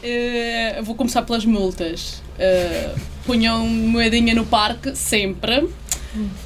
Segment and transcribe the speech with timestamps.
[0.00, 2.22] Uh, vou começar pelas multas.
[2.38, 5.68] Uh, punham moedinha no parque, sempre,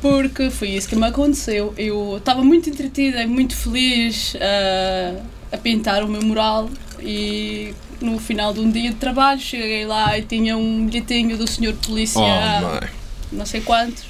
[0.01, 1.75] porque foi isso que me aconteceu.
[1.77, 8.55] Eu estava muito entretida, muito feliz uh, a pintar o meu mural e no final
[8.55, 13.37] de um dia de trabalho cheguei lá e tinha um bilhetinho do senhor polícia, Oh,
[13.37, 14.07] não sei quantos,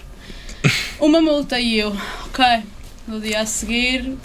[1.00, 1.93] uma multa e eu,
[2.27, 2.45] ok.
[3.09, 4.16] No dia a seguir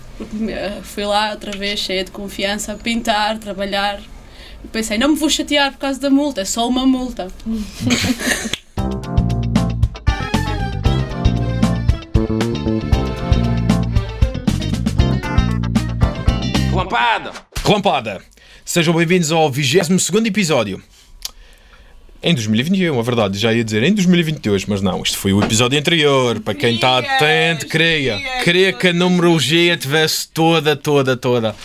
[0.83, 3.99] fui lá outra vez cheia de confiança a pintar, trabalhar.
[4.63, 7.27] E pensei, não me vou chatear por causa da multa, é só uma multa.
[16.71, 17.31] Relampada!
[17.63, 18.21] Relampada!
[18.65, 20.81] Sejam bem-vindos ao 22 episódio.
[22.21, 25.79] Em 2021, a verdade, já ia dizer em 2022, mas não, isto foi o episódio
[25.79, 26.39] anterior.
[26.39, 28.19] Para quem está atento, queria.
[28.43, 31.55] Queria que a numerologia tivesse toda, toda, toda.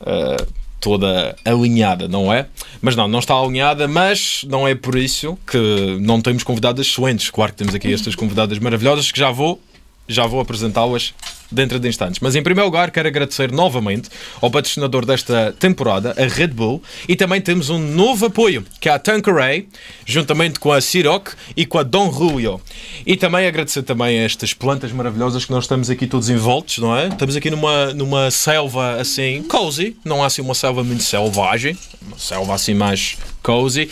[0.00, 2.46] uh, toda alinhada, não é?
[2.82, 7.30] Mas não, não está alinhada, mas não é por isso que não temos convidadas excelentes.
[7.30, 9.60] Claro que temos aqui estas convidadas maravilhosas que já vou
[10.08, 11.14] já vou apresentá-las
[11.52, 12.20] dentro de instantes.
[12.20, 14.08] Mas em primeiro lugar, quero agradecer novamente
[14.40, 18.92] ao patrocinador desta temporada, a Red Bull, e também temos um novo apoio, que é
[18.92, 19.68] a Tanqueray,
[20.04, 22.60] juntamente com a Ciroc e com a Don Julio.
[23.06, 26.96] E também agradecer também a estas plantas maravilhosas que nós estamos aqui todos envoltos, não
[26.96, 27.08] é?
[27.08, 32.18] Estamos aqui numa, numa selva assim, cozy, não há assim uma selva muito selvagem, uma
[32.18, 33.88] selva assim mais cozy,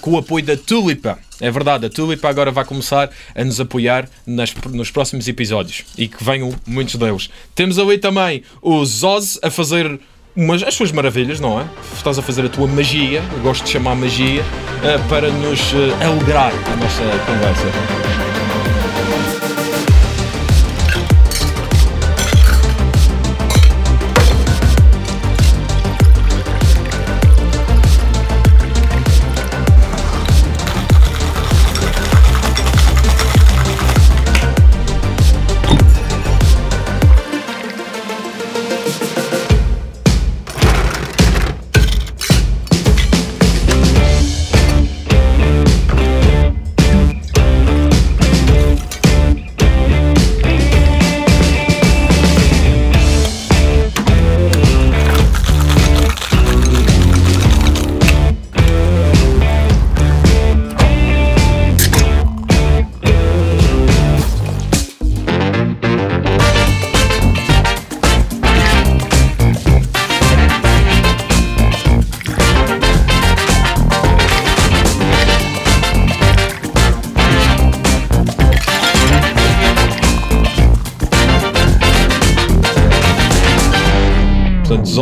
[0.00, 1.18] com o apoio da Tulipa.
[1.40, 6.06] É verdade, a Tulipa agora vai começar a nos apoiar nas, nos próximos episódios e
[6.06, 7.28] que venham muitos deles.
[7.54, 10.00] Temos ali também o Zoz a fazer
[10.36, 11.66] umas, as suas maravilhas, não é?
[11.94, 15.94] Estás a fazer a tua magia, eu gosto de chamar magia, uh, para nos uh,
[16.02, 18.29] alegrar a nossa conversa.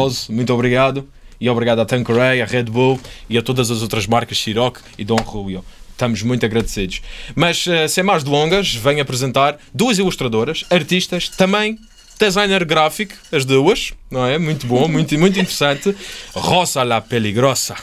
[0.09, 1.09] Zoz, muito obrigado.
[1.41, 2.99] E obrigado à Tanqueray, à Red Bull
[3.31, 5.65] e a todas as outras marcas Ciroc e Dom Julio.
[5.93, 7.01] Estamos muito agradecidos.
[7.35, 11.79] Mas, uh, sem mais delongas, venho apresentar duas ilustradoras, artistas, também
[12.19, 14.39] designer gráfico, as duas, não é?
[14.39, 15.95] Muito bom, muito, muito interessante.
[16.35, 17.77] Rosa la Peligrosa.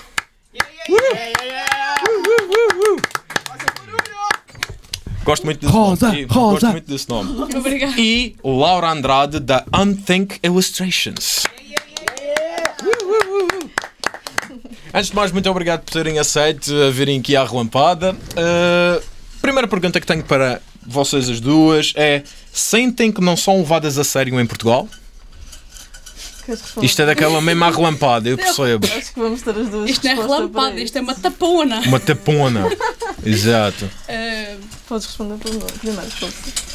[5.24, 6.24] Gosto muito desse Rosa, nome.
[6.26, 6.52] Rosa.
[6.52, 7.58] Gosto muito desse nome.
[7.58, 7.96] Obrigada.
[7.98, 11.46] E Laura Andrade da Unthink Illustrations.
[14.96, 18.14] Antes de mais, muito obrigado por terem aceito a virem aqui à relampada.
[18.14, 19.04] Uh,
[19.42, 22.24] primeira pergunta que tenho para vocês as duas é:
[22.54, 24.88] sentem que não são levadas a sério em Portugal?
[26.82, 28.86] Isto é daquela mesma relampada, eu percebo.
[28.86, 31.80] Acho que vamos ter as duas Isto não é relampada, isto é uma tapona.
[31.82, 32.66] Uma tapona.
[33.26, 33.86] Exato.
[33.86, 36.12] Uh, Podes responder primeiro,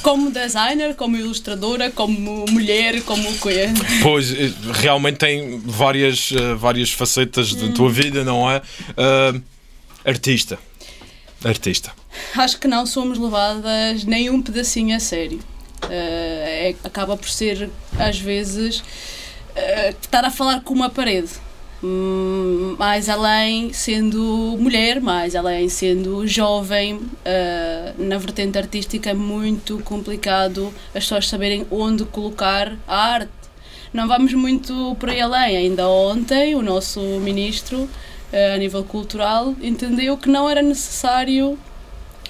[0.03, 3.72] como designer, como ilustradora, como mulher, como coisa.
[4.03, 8.58] Pois, eh, realmente tem várias, eh, várias facetas da tua vida, não é?
[8.58, 9.41] Uh,
[10.04, 10.58] artista.
[11.44, 11.92] Artista.
[12.34, 15.38] Acho que não somos levadas nem um pedacinho a sério.
[15.84, 18.82] Uh, é- acaba por ser, às vezes,
[19.56, 21.31] uh, estar a falar com uma parede.
[21.83, 27.11] Hum, mais além sendo mulher, mais além sendo jovem, uh,
[27.97, 33.31] na vertente artística é muito complicado as pessoas saberem onde colocar a arte.
[33.93, 35.56] Não vamos muito por aí além.
[35.56, 41.58] Ainda ontem o nosso ministro, uh, a nível cultural, entendeu que não era necessário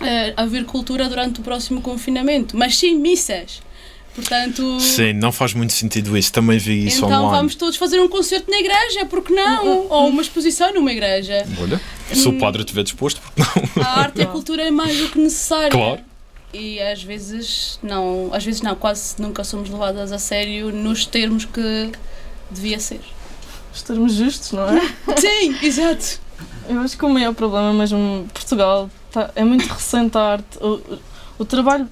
[0.03, 3.61] eh, haver cultura durante o próximo confinamento, mas sim missas.
[4.15, 6.33] Portanto, Sim, não faz muito sentido isso.
[6.33, 7.37] Também vi isso então online.
[7.39, 9.87] vamos todos fazer um concerto na igreja, porque não?
[9.89, 11.47] Ou uma exposição numa igreja.
[11.61, 11.81] Olha,
[12.13, 13.85] se o padre estiver disposto, porque não?
[13.85, 15.71] A arte e a cultura é mais do que necessário.
[15.71, 16.01] Claro.
[16.53, 21.45] E às vezes não, às vezes não, quase nunca somos levadas a sério nos termos
[21.45, 21.93] que
[22.51, 23.01] devia ser.
[23.73, 24.81] Os termos justos, não é?
[25.17, 26.19] Sim, exato.
[26.69, 30.59] Eu acho que o maior problema mesmo Portugal tá- é muito recente a arte.
[30.61, 30.81] O-
[31.39, 31.89] o trabalho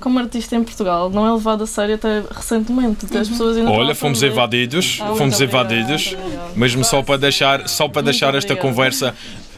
[0.00, 3.06] como artista em Portugal não é levado a sério até recentemente.
[3.06, 6.50] Até as pessoas ainda Olha, fomos evadidos, Ah, fomos obrigada, evadidos, muito obrigada.
[6.56, 8.60] mesmo só para deixar, só para Muito deixar esta obrigada.
[8.68, 9.14] conversa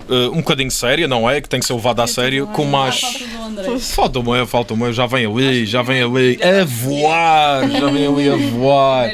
[0.09, 1.41] eh, um bocadinho séria, não é?
[1.41, 3.01] Que tem que ser levada a sério, com mais.
[3.47, 3.79] André.
[3.79, 7.87] Falta o meu, falta o meu, já vem ali, já vem ali a voar, já
[7.91, 9.11] vem ali a voar.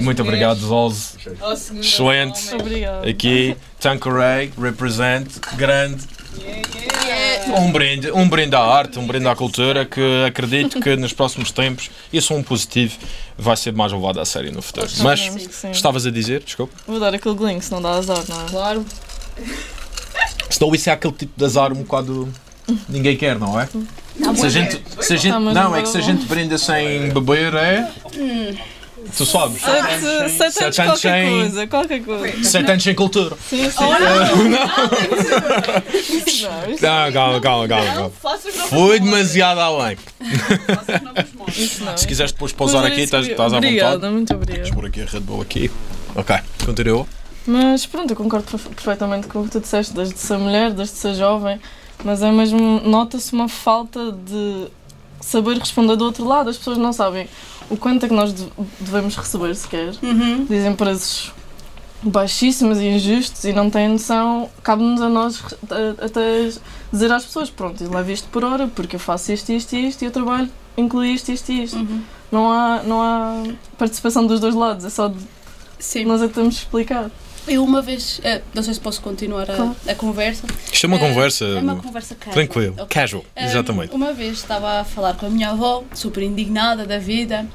[0.00, 1.16] Muito obrigado, Zolz.
[1.80, 2.40] Excelente.
[3.08, 5.26] Aqui, Tanqueray, represent,
[5.56, 6.02] grande.
[7.58, 11.50] Um brinde, um brinde à arte, um brinde à cultura que acredito que nos próximos
[11.50, 12.98] tempos isso é um positivo
[13.38, 14.88] vai ser mais levado a sério no futuro.
[14.98, 15.70] Mas sim.
[15.70, 16.74] estavas a dizer, desculpa.
[16.86, 18.48] Vou dar aquele glink, se não dá azar, não é?
[18.50, 18.86] Claro.
[20.50, 22.32] Senão isso é aquele tipo de azar um bocado
[22.88, 23.68] ninguém quer, não é?
[24.34, 27.54] Se a gente, se a gente, não, é que se a gente brinda sem beber
[27.54, 27.92] é.
[29.16, 29.60] Tu sabes?
[29.60, 32.44] Sete, anos anos qualquer sem- coisa, qualquer coisa.
[32.44, 33.36] Sete anos sem cultura.
[33.48, 33.84] Sim, sim.
[36.42, 37.92] Não, isso- Não, calma, calma, calma.
[37.94, 38.10] calma.
[38.68, 39.96] Foi demasiado além.
[41.84, 41.96] não.
[41.96, 44.12] Se quiseres depois pausar aqui, estás, estás à Obrigada, vontade.
[44.12, 44.62] muito obrigada.
[44.68, 45.70] Vamos pôr aqui a Red Bull aqui.
[46.14, 47.06] Ok, continua.
[47.46, 50.96] Mas pronto, eu concordo perfe- perfeitamente com o que tu disseste, desde ser mulher, desde
[50.96, 51.60] ser jovem,
[52.04, 54.66] mas é mesmo, nota-se uma falta de
[55.20, 56.50] saber responder do outro lado.
[56.50, 57.28] As pessoas não sabem
[57.70, 58.48] o quanto é que nós de-
[58.80, 59.94] devemos receber sequer.
[60.02, 60.44] Uhum.
[60.44, 61.32] Dizem preços
[62.02, 64.48] baixíssimos e injustos e não têm noção.
[64.62, 65.42] Cabe-nos a nós
[66.00, 66.50] até
[66.92, 69.88] dizer às pessoas: pronto, eu levo isto por hora porque eu faço isto, isto e
[69.88, 71.76] isto e o trabalho inclui isto, isto e isto.
[71.78, 72.02] Uhum.
[72.30, 73.42] Não há, não há
[73.78, 75.16] participação dos dois lados, é só de-
[75.78, 76.04] Sim.
[76.04, 77.10] nós é que temos explicar.
[77.48, 79.76] Eu uma vez, eh, não sei se posso continuar a, Claro.
[79.88, 80.46] a conversa.
[80.72, 82.34] Isto é uma Eh, conversa É uma conversa casual.
[82.34, 82.86] tranquilo, Ok.
[82.88, 83.94] casual, Um, exatamente.
[83.94, 87.46] uma vez estava a falar com a minha avó, super indignada da vida.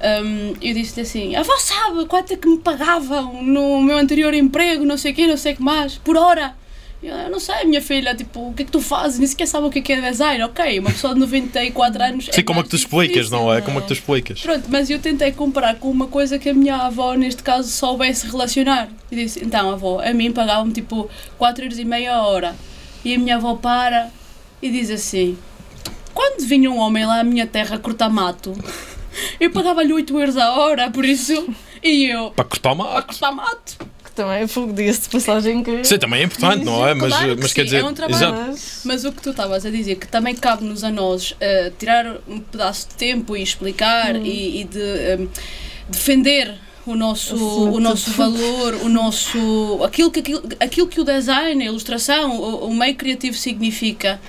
[0.00, 4.32] Um, eu disse-lhe assim: A avó sabe quanto é que me pagavam no meu anterior
[4.34, 6.54] emprego, não sei o quê, não sei o que mais, por hora.
[7.00, 9.18] Eu, "Eu não sei, minha filha, tipo, o que é que tu fazes?
[9.20, 10.42] Nem sequer sabe o que é que é design.
[10.42, 12.28] Ok, uma pessoa de 94 anos.
[12.32, 13.38] Sim, como é que tu explicas, difícil.
[13.38, 13.60] não é?
[13.60, 14.40] Como é que tu explicas?
[14.40, 18.26] Pronto, mas eu tentei comparar com uma coisa que a minha avó, neste caso, soubesse
[18.26, 18.88] relacionar.
[19.12, 21.08] E disse, então, avó, a mim pagavam tipo
[21.38, 22.56] 4 euros e meia a hora.
[23.04, 24.10] E a minha avó para
[24.60, 25.38] e diz assim,
[26.12, 28.52] quando vinha um homem lá à minha terra cortar mato,
[29.38, 31.48] eu pagava-lhe 8 euros a hora, por isso,
[31.80, 33.06] e eu, Para cortar mato.
[33.06, 33.78] cortar mato.
[34.18, 35.70] Também é fogo, diga-se de passagem que.
[35.70, 36.92] Isso também é importante, não é?
[36.92, 38.16] Mas, Claro que mas quer sim, dizer, é um trabalho.
[38.16, 38.58] exato.
[38.84, 42.40] Mas, o que tu estavas a dizer, que também cabe-nos a nós eh, tirar um
[42.40, 45.18] pedaço de tempo e explicar e, e de eh,
[45.88, 51.62] defender o nosso, o nosso valor, o nosso, aquilo, que, aquilo, aquilo que o design,
[51.62, 54.20] a ilustração, o, o meio criativo significa,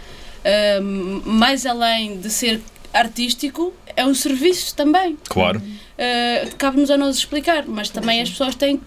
[0.43, 2.61] eh, mais além de ser
[2.93, 5.17] artístico, é um serviço também.
[5.27, 5.59] Claro.
[5.59, 8.83] Uh, cabe-nos a nós explicar, mas também as pessoas têm que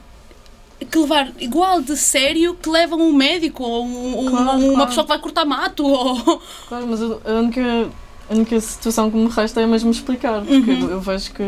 [0.99, 4.87] levar igual de sério que levam um médico ou um- Claro, uma claro.
[4.89, 7.89] pessoa que vai cortar mato ou claro, mas a única,
[8.31, 10.91] a única situação que me resta é mesmo explicar, porque Uhum.
[10.91, 11.43] eu, vejo que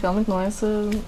[0.00, 0.66] realmente não é essa,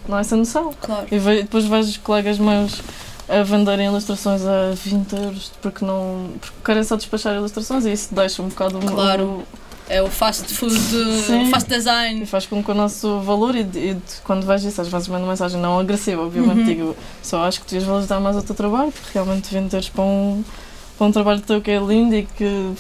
[0.09, 0.73] não é essa noção.
[0.81, 2.81] claro E depois vejo colegas meus
[3.29, 8.13] a venderem ilustrações a 20 euros porque não porque querem só despachar ilustrações e isso
[8.15, 9.43] deixa um bocado o- Claro.
[9.95, 11.43] É o fast food Sim.
[11.43, 14.81] o fast e design faz com que o nosso valor e, e quando vejo isso
[14.81, 16.65] às vezes mando uma mensagem não agressiva obviamente Uhum.
[16.65, 20.43] digo só acho que devias valorizar mais o teu trabalho porque realmente venderes para um,
[20.97, 22.73] para um trabalho teu que é lindo e que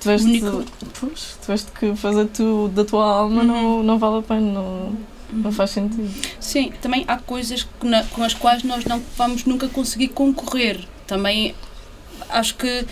[0.00, 0.64] tiveste, Único.
[1.00, 3.46] pois, tiveste que fazer tu da tua alma Uhum.
[3.46, 4.96] não, não vale a pena não,
[5.32, 9.68] não faz sentido sim também há coisas na- com as quais nós não vamos nunca
[9.68, 11.54] conseguir concorrer também
[12.28, 12.84] acho que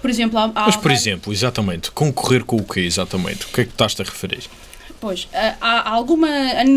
[0.00, 3.44] por exemplo há, há Mas, por exemplo, exatamente, concorrer com o quê, exatamente?
[3.46, 4.42] O que é que estás-te a referir?
[5.00, 6.26] Pois, há- há alguma,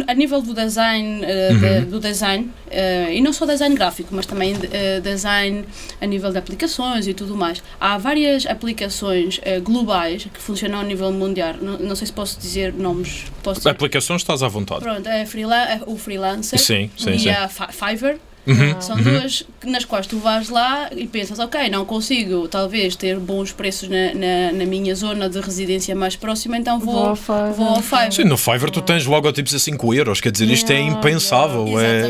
[0.08, 4.28] a nível do design, eh, de- do design, eh, e não só design gráfico, mas
[4.28, 5.66] também eh, design
[6.00, 7.64] a nível de aplicações e tudo mais.
[7.80, 11.56] Há várias aplicações eh, globais que funcionam a nível mundial.
[11.60, 13.26] Não, sei se posso dizer nomes.
[13.42, 13.70] Posso dizer?
[13.72, 14.82] Aplicações estás à vontade.
[14.82, 17.30] Pronto, é freela- é o freelancer Sim, sim, e sim.
[17.30, 18.18] a Fi- Fiverr.
[18.48, 18.82] Uhum.
[18.82, 23.20] São duas que- nas quais tu vais lá e pensas, ok, não consigo talvez ter
[23.20, 27.54] bons preços na, na, na minha zona de residência mais próxima, então vou, ao Fiverr.
[27.54, 28.12] vou ao Fiverr.
[28.12, 31.68] Sim, no Fiverr tu tens logotipos a 5 euros, quer dizer, isto é Yeah, impensável,
[31.68, 32.08] yeah.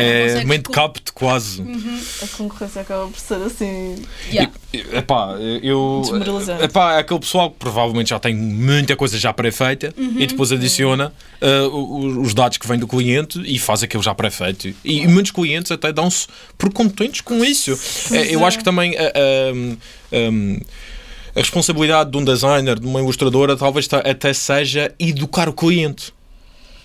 [0.00, 1.62] É, é consegues mente com- capte quase.
[2.22, 3.96] a concorrência acaba por ser assim
[4.32, 4.50] Yeah.
[4.72, 6.00] E- Epá, eu.
[6.02, 6.64] Desmoralizante.
[6.64, 10.14] Epá, é aquele pessoal que provavelmente já tem muita coisa já pré-feita Uhum.
[10.18, 14.68] e depois adiciona uh, os dados que vêm do cliente e faz aquilo já pré-feito.
[14.84, 16.26] E, e muitos clientes até dão-se
[16.56, 17.78] por contentes com isso.
[18.12, 18.44] É, eu é.
[18.44, 18.92] acho que também.
[18.92, 19.76] uh, um,
[20.12, 20.60] um,
[21.36, 26.12] a responsabilidade de um designer, de uma ilustradora, talvez ta- até seja educar o cliente.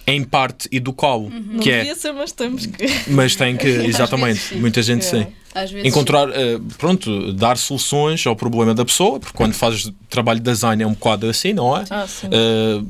[0.07, 1.29] em parte educá-lo.
[1.29, 2.87] Não Que é, devia ser, mas temos que.
[3.11, 4.55] mas tem que, exatamente, sim.
[4.55, 5.09] muita gente É.
[5.09, 5.27] sim.
[5.53, 5.85] Vezes.
[5.85, 10.81] Encontrar, eh, pronto, dar soluções ao problema da pessoa, porque quando fazes trabalho de design
[10.81, 11.83] é um bocado assim, não é?
[11.89, 12.27] Ah, sim.
[12.27, 12.87] Uh,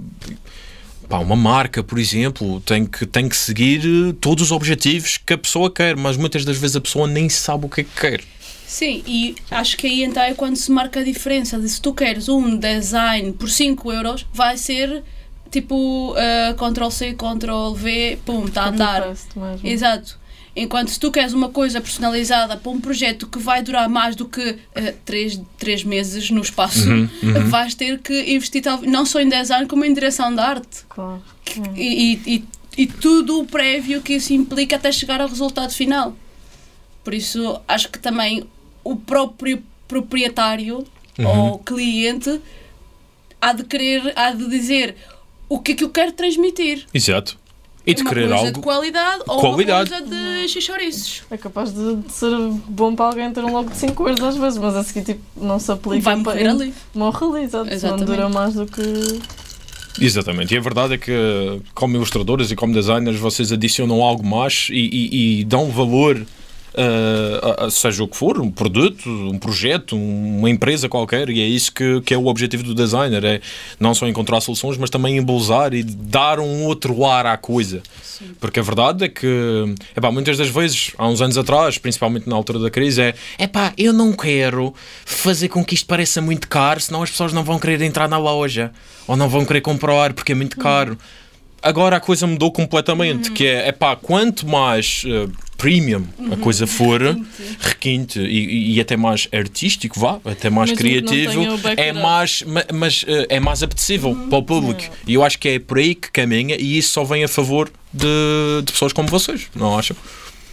[1.09, 5.33] pá, uma marca, por exemplo, tem que, tem que seguir uh, todos os objetivos que
[5.33, 7.99] a pessoa quer, mas muitas das vezes a pessoa nem sabe o que é que
[7.99, 8.23] quer.
[8.67, 11.91] Sim, e acho que aí então é quando se marca a diferença de se tu
[11.91, 15.03] queres um design por 5 euros, vai ser
[15.49, 19.15] tipo uh, Ctrl-C, Ctrl-V, pum, está a andar.
[19.63, 20.19] Exato.
[20.55, 24.25] Enquanto se tu queres uma coisa personalizada para um projeto que vai durar mais do
[24.25, 24.57] que
[25.05, 26.87] 3 três meses no espaço,
[27.47, 30.85] vais ter que investir não só em design como em direção de arte.
[30.89, 31.21] Claro.
[31.75, 32.43] E, e, e,
[32.77, 36.15] e tudo o prévio que isso implica até chegar ao resultado final.
[37.03, 38.43] Por isso, acho que também
[38.83, 40.85] o próprio proprietário
[41.17, 42.39] ou cliente
[43.41, 44.95] há de querer, há de dizer
[45.47, 46.85] o que é que eu quero transmitir.
[46.93, 47.37] Exato.
[47.85, 48.51] E de uma querer coisa algo.
[48.51, 49.91] de qualidade ou Qualidade.
[49.91, 51.23] uma coisa de xixoriços.
[51.31, 52.29] É capaz de, de ser
[52.67, 55.21] bom para alguém ter um logo de 5 euros às vezes, mas a seguir tipo,
[55.35, 56.01] não se aplica.
[56.03, 56.73] Vai para- morrer ali.
[56.93, 57.65] Morre ali, exato.
[57.65, 58.05] Não Exatamente.
[58.05, 58.81] dura mais do que.
[59.99, 60.53] Exatamente.
[60.53, 64.75] E a verdade é que, como ilustradores e como designers, vocês adicionam algo mais e,
[64.75, 66.25] e- e dão valor.
[66.79, 71.71] Uh, seja o que for, um produto, um projeto, uma empresa qualquer, e é isso
[71.73, 73.41] que, que é o objetivo do designer: é
[73.79, 77.81] não só encontrar soluções, mas também embelezar e dar um outro ar à coisa.
[78.39, 82.35] Porque a verdade é que, epá, muitas das vezes, há uns anos atrás, principalmente na
[82.35, 84.73] altura da crise, é epá, eu não quero
[85.05, 88.17] fazer com que isto pareça muito caro, senão as pessoas não vão querer entrar na
[88.17, 88.71] loja
[89.07, 90.97] ou não vão querer comprar porque é muito caro.
[91.61, 97.01] Agora a coisa mudou completamente, que é, epá, quanto mais eh, premium a coisa for,
[97.59, 98.19] requinte.
[98.19, 101.41] e, e até mais artístico, vá, até mais criativo,
[101.75, 104.81] é mais, ma- mas, eh, é mais apetecível para o público.
[105.05, 107.69] E eu acho que é por aí que caminha e isso só vem a favor
[107.93, 109.97] de, de pessoas como vocês, não acham?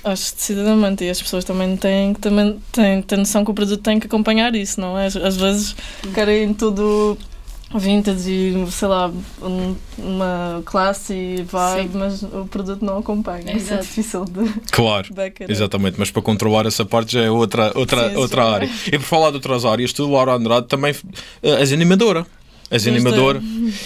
[0.03, 3.83] Acho decididamente, e as pessoas também têm que também têm, têm noção que o produto
[3.83, 5.07] tem que acompanhar isso, não é?
[5.07, 5.75] Às, às vezes
[6.15, 7.19] querem tudo
[7.75, 9.11] vintage e sei lá,
[9.43, 11.99] um- uma classe e vibe, Sim.
[11.99, 13.43] mas o produto não acompanha.
[13.57, 13.83] Isso é Exato.
[13.83, 15.09] difícil de Claro.
[15.11, 15.45] up.
[15.49, 18.71] Exatamente, mas para controlar essa parte já é outra, outra, Sim, outra área.
[18.87, 20.95] E por falar de outras áreas, tu, Laura Andrade, também
[21.43, 22.27] eh, és animadora.
[22.71, 23.41] És animadora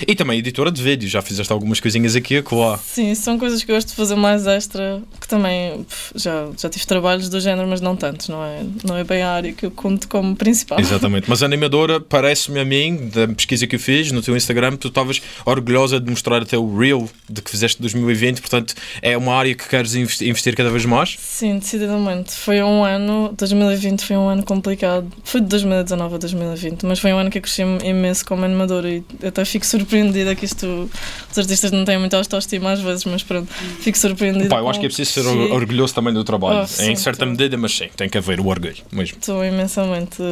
[0.06, 1.08] e também editora de vídeo.
[1.08, 2.78] Já fizeste algumas coisinhas aqui e lá.
[2.78, 6.68] Sim, são coisas que eu gosto de fazer mais extra, que também pff, já, já
[6.68, 9.66] tive trabalhos do género, mas não tantos, não é, não é bem a área que
[9.66, 10.80] eu conto como principal.
[10.80, 11.28] Exatamente.
[11.28, 15.20] Mas animadora, parece-me a mim, da pesquisa que eu fiz no teu Instagram, tu estavas
[15.44, 18.40] orgulhosa de mostrar até o Reel de que fizeste em 2020.
[18.40, 21.16] Portanto, é uma área que queres investi- investir cada vez mais.
[21.20, 22.32] Sim, decididamente.
[22.32, 25.06] Foi um ano, 2020 foi um ano complicado.
[25.24, 28.69] Foi de 2019 a 2020, mas foi um ano que eu cresci imenso como animadora
[28.84, 30.88] e até fico surpreendida que isto.
[31.30, 34.48] Os artistas não têm muita autoestima às vezes, mas pronto, fico surpreendida.
[34.48, 35.50] Pá, eu acho que é preciso ser Sim.
[35.52, 36.60] orgulhoso também do trabalho.
[36.60, 37.30] Oh, em sim, certa tô.
[37.30, 39.16] medida, mas sim, tem que haver o orgulho mesmo.
[39.18, 40.22] Estou imensamente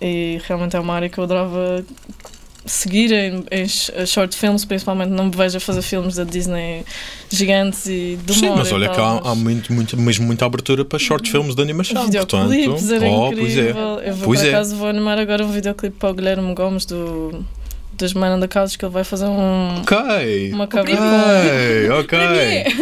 [0.00, 1.84] e realmente é uma área que eu adorava
[2.66, 6.82] seguir em, em sh- short films, principalmente não me vejo a fazer filmes da Disney
[7.30, 10.46] gigantes e de Sim, mas olha tal, que há, mas- há muito, muito, mesmo muita
[10.46, 12.08] abertura para short films de animação.
[12.10, 13.60] Portanto, era oh, pois é.
[13.60, 14.00] incrível.
[14.02, 14.48] Eu vou, Pois por é.
[14.48, 17.44] acaso vou animar agora um videoclipe para o Guilherme Gomes do,
[17.96, 20.52] dos Man on the Couch que ele vai fazer um, Ok.
[20.52, 22.18] uma cover Ok, ok.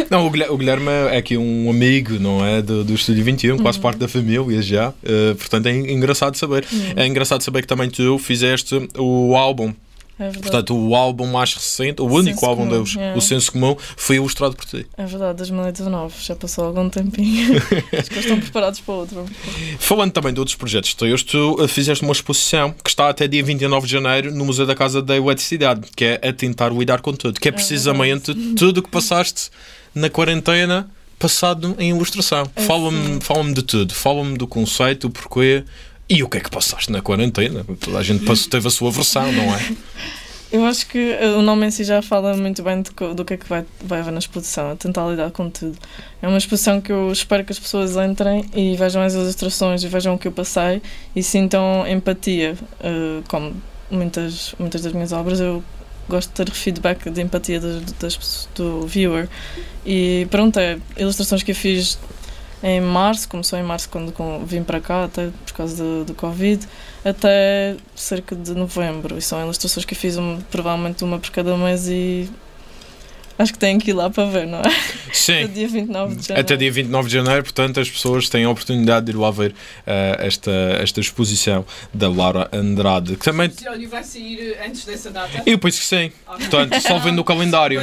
[0.09, 2.61] Não, o Guilher- o Guilherme é aqui um amigo, não é?
[2.61, 3.81] Do, do Estúdio 21, quase Uhum.
[3.83, 4.89] parte da família já.
[4.89, 6.65] Uh, portanto, é engraçado saber.
[6.71, 6.93] Uhum.
[6.95, 9.73] É engraçado saber que também tu fizeste o álbum.
[10.19, 10.29] É.
[10.29, 13.17] Portanto, o álbum mais recente, o único Senso álbum Comum, deles, yeah.
[13.17, 14.85] o Senso Comum, foi ilustrado por ti.
[14.95, 17.55] É verdade, 2019, já passou algum tempinho.
[17.91, 19.25] Acho que estão preparados para outro.
[19.79, 23.43] Falando também de outros projetos teus, tu uh, fizeste uma exposição que está até dia
[23.43, 27.13] 29 de janeiro no Museu da Casa da Eletricidade, que é a tentar lidar com
[27.13, 29.49] tudo, que é precisamente tudo o que passaste
[29.95, 32.49] na quarentena passado em ilustração.
[32.55, 35.63] É Fala-me fala de tudo, fala-me do conceito, o porquê
[36.09, 37.65] e o que é que passaste na quarentena.
[37.79, 39.59] Toda a gente passou- teve a sua versão, não é?
[40.51, 43.25] Eu acho que eh, o nome em si já fala muito bem de co- do
[43.25, 45.75] que é que vai, vai haver na exposição, a tentar lidar com tudo.
[46.21, 49.87] É uma exposição que eu espero que as pessoas entrem e vejam as ilustrações e
[49.87, 50.79] vejam o que eu passei
[51.15, 52.55] e sintam empatia.
[52.81, 53.55] eh, como
[53.89, 55.63] muitas, muitas das minhas obras, eu
[56.07, 59.27] gosto de ter feedback de empatia das, das, do viewer.
[59.83, 61.97] E pronto, é ilustrações que eu fiz
[62.63, 66.13] em março, começou em março quando com- vim para cá, até por causa do, do
[66.13, 66.65] Covid,
[67.03, 69.17] até cerca de novembro.
[69.17, 72.29] E são ilustrações que eu fiz um, provavelmente uma por cada mês e
[73.37, 74.63] Acho que têm que ir lá para ver, não é?
[75.11, 75.43] Sim.
[75.43, 76.41] Até dia 29 de janeiro.
[76.41, 79.55] Até dia 29 de janeiro, portanto, as pessoas têm a oportunidade de ir lá ver
[79.87, 83.15] eh, esta, esta exposição da Laura Andrade.
[83.15, 83.51] Que também.
[83.67, 85.41] Áudio vai sair antes dessa data.
[85.47, 86.11] Eu penso que sim.
[86.27, 86.47] Ok.
[86.47, 87.81] Portanto, só vendo o calendário.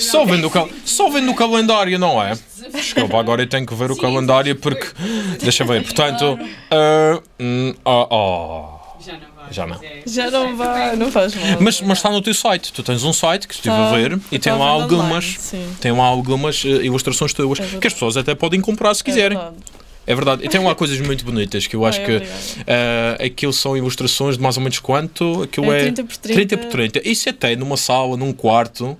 [0.00, 0.68] Só vendo o, cal...
[0.86, 2.32] só vendo o calendário, não é?
[2.72, 4.84] Desculpa, agora eu tenho que ver o Sim, calendário sim, porque.
[4.86, 5.36] foi.
[5.42, 6.38] Deixa ver, portanto.
[6.70, 7.20] ah,
[7.84, 8.76] ah.
[9.00, 9.52] Já não vai.
[9.52, 9.76] Já não.
[9.76, 11.44] mas é- Já não vai, não faz mal.
[11.60, 12.72] Mas, mas está no teu site.
[12.72, 14.94] Tu tens um site que estive a Tá, ver eu e tem lá a ver
[14.94, 15.54] online, algumas.
[15.80, 19.38] Tem lá algumas eh, ilustrações tuas É que as pessoas até podem comprar se quiserem.
[19.38, 19.56] É verdade.
[20.06, 20.44] É verdade.
[20.44, 24.36] E tem lá coisas muito bonitas que eu acho Ai, que uh, aquilo são ilustrações
[24.36, 25.42] de mais ou menos quanto?
[25.44, 26.34] Aquilo é, É 30 por 30.
[26.46, 27.08] 30 por 30.
[27.08, 28.96] Isso até numa sala, num quarto,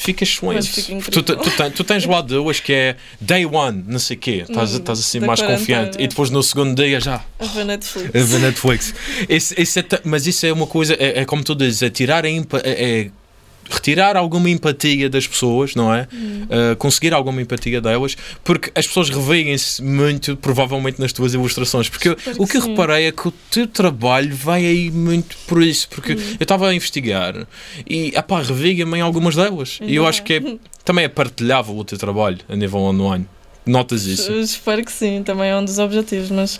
[0.00, 0.70] fica excelente.
[1.10, 4.44] tu, tu, tens, tu tens lá duas que é day one, não sei o quê.
[4.48, 5.98] Estás, estás assim mais confiante.
[6.00, 7.22] E depois no segundo dia já.
[7.38, 8.08] A ver Netflix.
[8.14, 8.94] A ver Netflix.
[9.28, 12.24] Esse, esse é mas isso é uma coisa, é, é como tu dizes, é tirar
[12.24, 13.10] a é
[13.70, 16.08] retirar alguma empatia das pessoas, não é?
[16.12, 21.88] Uh, conseguir alguma empatia delas, porque as pessoas revêem-se muito, provavelmente, nas tuas ilustrações.
[21.88, 22.70] Porque eu- o que que eu sim.
[22.70, 26.36] reparei é que o teu trabalho vai aí muito por isso, porque Hum.
[26.38, 27.46] eu estava a investigar
[27.88, 29.78] e, epá, revia-me em algumas delas.
[29.80, 30.40] E eu acho que é,
[30.84, 33.26] também é partilhável o teu trabalho a nível online.
[33.64, 34.32] Notas isso?
[34.32, 36.58] Eu Espero que sim, também é um dos objetivos, mas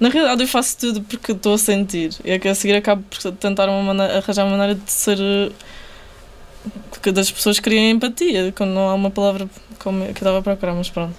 [0.00, 2.10] na realidade eu faço tudo porque estou a sentir.
[2.24, 5.18] E é que a seguir acabo por tentar uma maneira, arranjar uma maneira de ser.
[7.02, 9.48] Que das pessoas criem empatia, quando não há uma palavra
[9.78, 11.14] como que eu estava a procurar, mas pronto.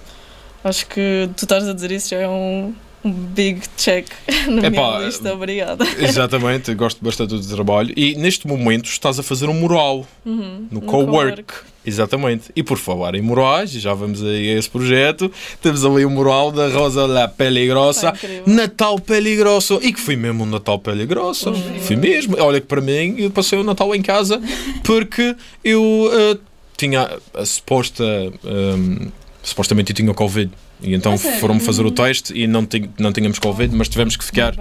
[0.62, 4.06] Acho que tu estás a dizer isso já é um, um big check
[4.48, 5.84] na Epá, minha lista, obrigada.
[5.98, 7.92] Exatamente, gosto bastante do trabalho.
[7.96, 11.54] E neste momento estás a fazer um mural Uhum, no co-work.
[11.84, 12.50] Exatamente.
[12.54, 16.10] E por falar em murais, e já vamos aí a esse projeto, temos ali o
[16.10, 18.10] mural da Rosa La Peligrosa.
[18.10, 18.42] Incrível.
[18.46, 19.80] Natal Peligroso.
[19.82, 21.50] E que foi mesmo um Natal Peligroso.
[21.50, 21.80] Uhum.
[21.80, 22.36] Foi mesmo.
[22.38, 24.40] Olha que para mim, eu passei o Natal em casa
[24.84, 26.38] porque eu eh,
[26.76, 28.04] tinha a suposta.
[28.44, 29.08] ehm,
[29.42, 30.50] supostamente eu tinha Covid.
[30.82, 32.66] E então foram-me fazer o teste e não,
[32.98, 34.54] não tínhamos Covid, mas tivemos que ficar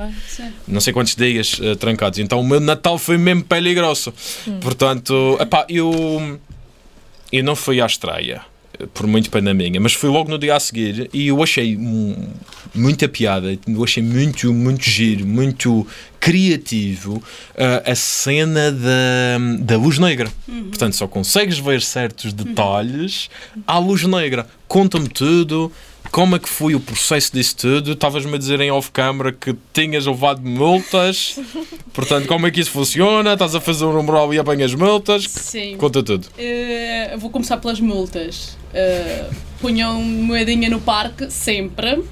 [0.67, 2.19] não sei quantos dias eh, trancados.
[2.19, 4.13] Então o meu Natal foi mesmo pele grossa.
[4.61, 6.39] Portanto, epá, eu,
[7.31, 8.41] eu não fui à estreia,
[8.93, 12.15] por muito pena minha, mas fui logo no dia a seguir e eu achei hum,
[12.73, 15.85] muita piada, eu achei muito, muito giro, muito
[16.19, 17.21] criativo
[17.55, 20.29] eh, a cena da, da luz negra.
[20.70, 23.29] Portanto, só consegues ver certos detalhes
[23.65, 24.48] à luz negra.
[24.67, 25.72] Conta-me tudo.
[26.11, 27.91] Como é que foi o processo disso tudo?
[27.91, 31.39] Estavas-me a dizer em off-camera que tinhas levado multas.
[31.93, 33.33] Portanto, como é que isso funciona?
[33.33, 35.25] Estás a fazer um mural e apanhas multas?
[35.25, 35.77] Sim.
[35.77, 36.27] Conta tudo.
[36.37, 38.57] Eh, vou começar pelas multas.
[38.74, 42.03] Uh, punham moedinha no parque, sempre.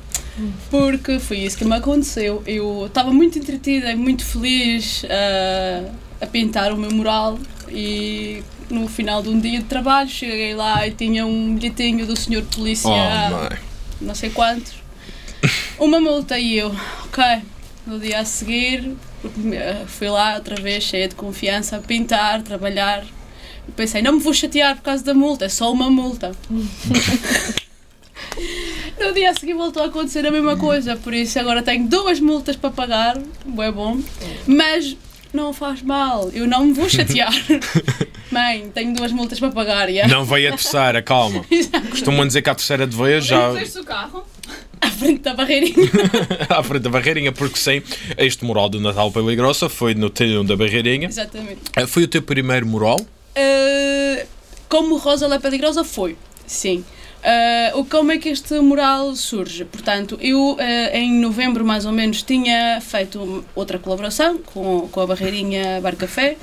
[0.69, 2.43] Porque foi isso que me aconteceu.
[2.45, 8.87] Eu estava muito entretida e muito feliz uh, a pintar o meu mural e no
[8.87, 12.89] final de um dia de trabalho cheguei lá e tinha um bilhetinho do senhor polícia,
[12.89, 13.66] Oh.
[14.01, 14.73] Não sei quantos,
[15.79, 17.23] uma multa e eu, ok.
[17.85, 18.95] No dia a seguir
[19.87, 23.05] fui lá outra vez cheia de confiança a pintar, trabalhar.
[23.75, 26.31] Pensei, não me vou chatear por causa da multa, é só uma multa.
[28.99, 32.19] No dia a seguir voltou a acontecer a mesma coisa, por isso agora tenho duas
[32.19, 33.99] multas para pagar, é bom,
[34.47, 34.97] mas
[35.33, 37.31] não faz mal, eu não me vou chatear.
[38.31, 40.13] Mãe, tenho duas multas para pagar, yeah.
[40.13, 41.45] Não veio a terceira, calma.
[41.89, 44.23] Costumam dizer que a terceira de vez já o carro.
[44.81, 45.89] à frente da barreirinha.
[46.49, 47.81] à frente da Barreirinha, porque sim,
[48.17, 51.07] este mural do Natal pela Grossa foi no telhão da Barreirinha.
[51.07, 51.61] Exatamente.
[51.75, 52.99] Eh, Foi o teu primeiro mural?
[52.99, 54.25] Uh,
[54.67, 56.83] como Rosa La Peligrosa foi, sim.
[57.23, 59.65] Uh, o como é que este mural surge?
[59.65, 60.57] Portanto, eu uh,
[60.93, 66.37] em novembro mais ou menos tinha feito outra colaboração com, com a Barreirinha Bar Café.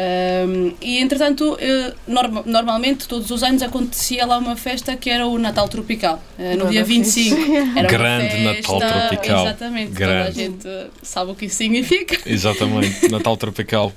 [0.00, 5.26] Um, e entretanto, uh, norma- normalmente todos os anos acontecia lá uma festa que era
[5.26, 7.36] o Natal Tropical, uh, no Nada dia 25.
[7.76, 9.46] Era Grande festa- Natal Tropical.
[9.46, 10.36] Exatamente, toda a Grande.
[10.38, 10.68] gente
[11.02, 12.16] sabe o que isso significa.
[12.30, 13.92] Exatamente, Natal Tropical.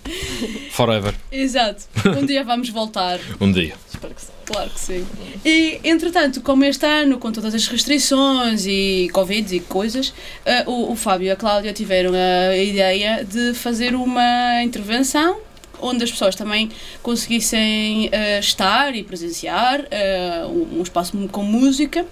[0.72, 1.14] Forever.
[1.32, 1.84] Exato.
[2.20, 3.20] Um dia vamos voltar.
[3.40, 3.76] Um dia.
[4.02, 4.22] Espero que.
[4.52, 5.08] Claro que sim.
[5.46, 10.14] E, entretanto, como este ano, com todas as restrições e Covid e coisas,
[10.46, 15.38] eh, o, o Fábio e a Cláudia tiveram a ideia de fazer uma intervenção
[15.80, 16.70] onde as pessoas também
[17.02, 19.86] conseguissem eh, estar e presenciar
[20.50, 22.06] um, um espaço com música.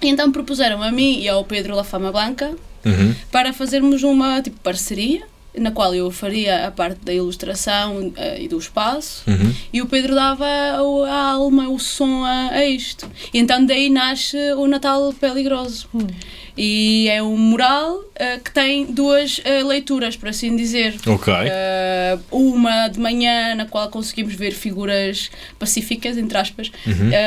[0.00, 2.54] E então propuseram a mim e ao Pedro La Fama Blanca
[2.86, 3.12] Uhum.
[3.30, 5.22] para fazermos uma tipo parceria
[5.60, 9.54] na qual eu faria a parte da ilustração eh, e do espaço, Uhum.
[9.72, 10.46] e o Pedro dava
[10.82, 13.08] o- a alma, o som a, a isto.
[13.32, 15.88] E então daí nasce o Natal Peligroso.
[16.56, 20.96] E é um mural eh, que tem duas eh, leituras, por assim dizer.
[21.06, 21.32] Ok.
[21.32, 26.70] Uh, uma de manhã na qual conseguimos ver figuras pacíficas, entre aspas,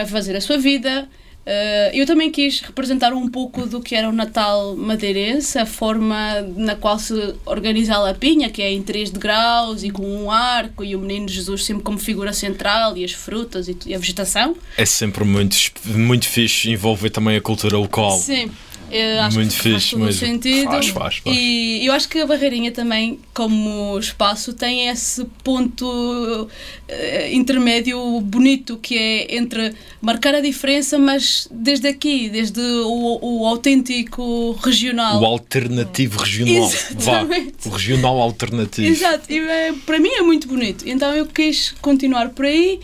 [0.02, 1.08] a fazer a sua vida.
[1.42, 6.42] Uh, eu também quis representar um pouco do que era o Natal madeirense, a forma
[6.56, 7.14] na qual se
[7.46, 11.28] organiza a lapinha, que é em 3 degraus e com um arco, e o menino
[11.28, 14.56] Jesus sempre como figura central, e as frutas e, e a vegetação.
[14.78, 18.12] É sempre muito, muito fixe envolver também a cultura local.
[18.20, 18.52] Sim.
[18.92, 20.28] Eu acho Muito que faz fixe todo o mesmo.
[20.28, 20.66] sentido.
[20.66, 21.38] Faz, faz, faz.
[21.38, 26.50] E eu acho que a Barreirinha também, como espaço, tem esse ponto
[26.88, 33.48] eh, intermédio bonito que é entre marcar a diferença, mas desde aqui, desde o, o
[33.48, 35.22] autêntico regional.
[35.22, 36.70] O alternativo regional.
[36.70, 37.12] Vá.
[37.22, 37.68] Exatamente.
[37.68, 38.88] O regional alternativo.
[38.88, 40.88] Exato, e é, para mim é muito bonito.
[40.88, 42.80] Então eu quis continuar por aí.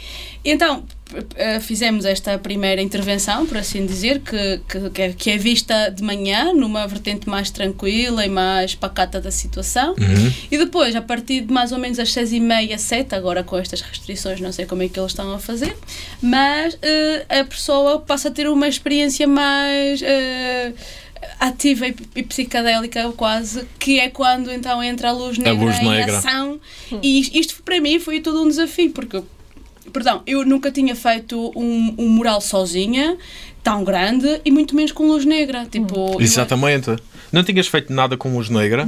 [0.45, 0.83] Então
[1.61, 6.03] fizemos esta primeira intervenção, por assim dizer, que, que- que, é, que é vista de
[6.03, 9.91] manhã, numa vertente mais tranquila e mais pacata da situação.
[9.91, 10.33] Uhum.
[10.51, 13.57] E depois, a partir de mais ou menos as seis e meia, sete, agora com
[13.57, 15.75] estas restrições, não sei como é que eles estão a fazer,
[16.21, 20.73] mas eh, a pessoa passa a ter uma experiência mais eh,
[21.39, 25.89] ativa e, e psicadélica quase, que é quando então entra a luz negra, luz em
[25.89, 26.17] negra.
[26.17, 26.59] ação.
[27.01, 29.21] E isto- para mim foi todo um desafio, porque
[29.91, 33.17] Perdão, eu nunca tinha feito um, um mural sozinha,
[33.63, 35.65] tão grande, e muito menos com luz negra.
[35.69, 36.95] Tipo, eu- Exatamente.
[37.29, 38.87] Não tinhas feito nada com luz negra,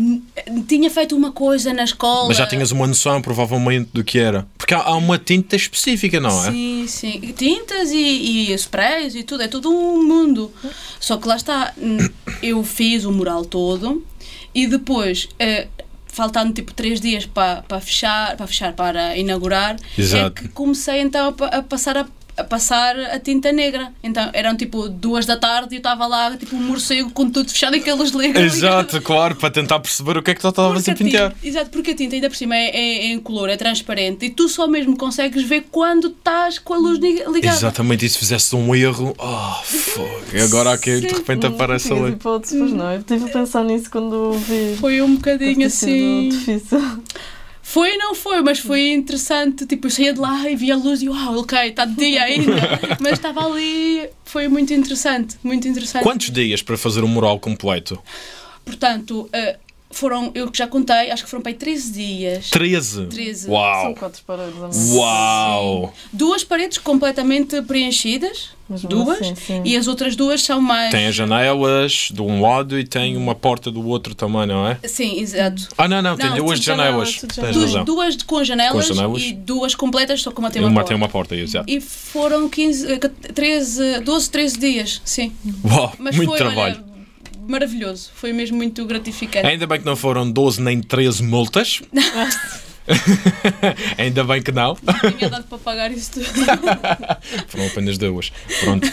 [0.66, 2.30] tinha feito uma coisa na escola.
[2.30, 4.48] mas já tinhas uma noção, provavelmente, do que era.
[4.58, 6.50] Porque há, há uma tinta específica, não é?
[6.52, 7.20] Sim, sim.
[7.36, 10.50] Tintas e, e sprays e tudo, é tudo um mundo.
[11.02, 11.98] Só que lá está, hum,
[12.42, 14.06] eu fiz o mural todo
[14.56, 15.68] e depois, eh,
[16.12, 20.26] faltando tipo três dias para para fechar, para fechar, para inaugurar, Exato.
[20.26, 22.06] é que comecei então a, a passar a
[22.40, 23.92] a passar a tinta negra.
[24.04, 27.50] Então eram tipo duas da tarde e eu estava lá, tipo um morcego com tudo
[27.50, 28.56] fechado e aqueles negros.
[28.56, 31.34] Exato, claro, para tentar perceber o que é que tu estavas a pintar.
[31.44, 34.30] exato, porque a tinta ainda por cima é, é, é em color, é transparente e
[34.30, 37.56] tu só mesmo consegues ver quando estás com a luz li- ligada.
[37.58, 40.22] Exatamente, e se fizesse um erro, oh, fogo.
[40.34, 42.12] E agora aqui de repente aparece ali.
[42.12, 42.92] hipóteses, pois não.
[42.92, 44.76] Eu estive a pensar nisso quando vi.
[44.80, 46.30] Foi um bocadinho assim.
[46.30, 46.80] difícil.
[47.70, 49.64] Foi não foi, mas foi interessante.
[49.64, 52.24] Tipo, eu saía de lá e via a luz e uau, ok, está de dia
[52.24, 52.52] ainda.
[53.00, 56.02] mas estava ali, foi muito interessante, muito interessante.
[56.02, 58.02] Quantos dias para fazer um mural completo?
[58.66, 59.60] Portanto, eh,
[59.92, 62.50] foram, eu que já contei, acho que foram para aí 13 dias.
[62.50, 63.06] 13.
[63.08, 63.42] 13.
[63.46, 63.96] São Uau!
[63.96, 64.56] quatro paredes.
[64.56, 64.92] mais.
[64.94, 65.94] Uau!
[66.14, 69.62] Duas paredes completamente preenchidas, Mesmo duas, assim, sim.
[69.66, 70.92] e as outras duas são mais.
[70.92, 74.78] Tem as janelas de um lado e tem uma porta do outro também, não é?
[74.88, 75.68] Sim, exato.
[75.78, 77.10] Ah, não, não, tem Não, duas janelas.
[77.10, 77.84] janela, tudo Tens Duas, razão.
[77.86, 79.22] duas com janelas, Com janelas.
[79.24, 80.88] e duas completas, só que uma tem uma, Uma porta.
[80.90, 81.66] tem uma porta, exato.
[81.70, 82.98] E foram 15, eh,
[83.34, 85.32] 13, 12, 13 dias, sim.
[85.66, 86.76] Uau, Mas muito foi, trabalho.
[86.76, 86.89] olha,
[87.50, 88.12] maravilhoso.
[88.14, 89.46] Foi mesmo muito gratificante.
[89.46, 91.82] Ainda bem que não foram 12 nem 13 multas.
[93.98, 94.76] Ainda bem que não.
[94.82, 96.26] Não tinha dado para pagar isso tudo.
[97.48, 98.32] Foram apenas duas.
[98.62, 98.88] Pronto.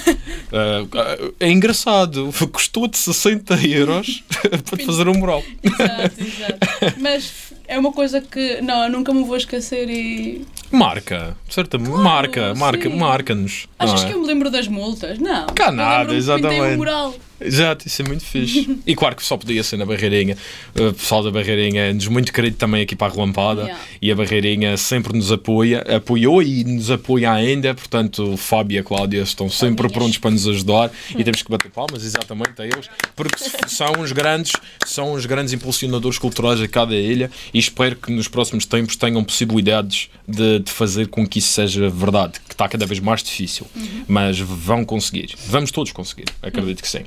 [0.52, 2.30] Ah, é engraçado.
[2.52, 4.22] Custou-te 60 euros
[4.68, 5.42] para fazer um mural.
[5.62, 7.00] exato, exato.
[7.00, 7.32] Mas
[7.66, 10.46] é uma coisa que, não, eu nunca me vou esquecer e...
[10.70, 11.90] Marca, certamente.
[11.90, 12.96] marca, marca, sim.
[12.96, 13.68] marca-nos.
[13.78, 14.08] Achas é?
[14.08, 15.18] que eu me lembro das multas?
[15.18, 15.46] Não.
[15.46, 16.74] Cá nada, exatamente.
[16.74, 17.14] um mural.
[17.40, 18.79] Exato, isso é muito fixe.
[18.87, 20.37] e claro que só podia ser na Barreirinha.
[20.75, 23.62] O pessoal da Barreirinha é-nos muito querido também aqui para a Relampada.
[23.62, 23.85] Yeah.
[24.01, 27.75] E a Barreirinha sempre nos apoia, apoiou e nos apoia ainda.
[27.75, 30.90] Portanto, o Fábio e a Cláudia estão sempre prontos para nos ajudar.
[31.11, 34.53] E temos que bater palmas exatamente a eles, porque são os grandes,
[34.87, 37.31] são os grandes impulsionadores culturais a cada ilha.
[37.53, 41.88] E espero que nos próximos tempos tenham possibilidades de, de fazer com que isso seja
[41.90, 43.66] verdade, que está cada vez mais difícil.
[44.09, 45.35] Mas vão conseguir.
[45.46, 47.05] Vamos todos conseguir, acredito que sim.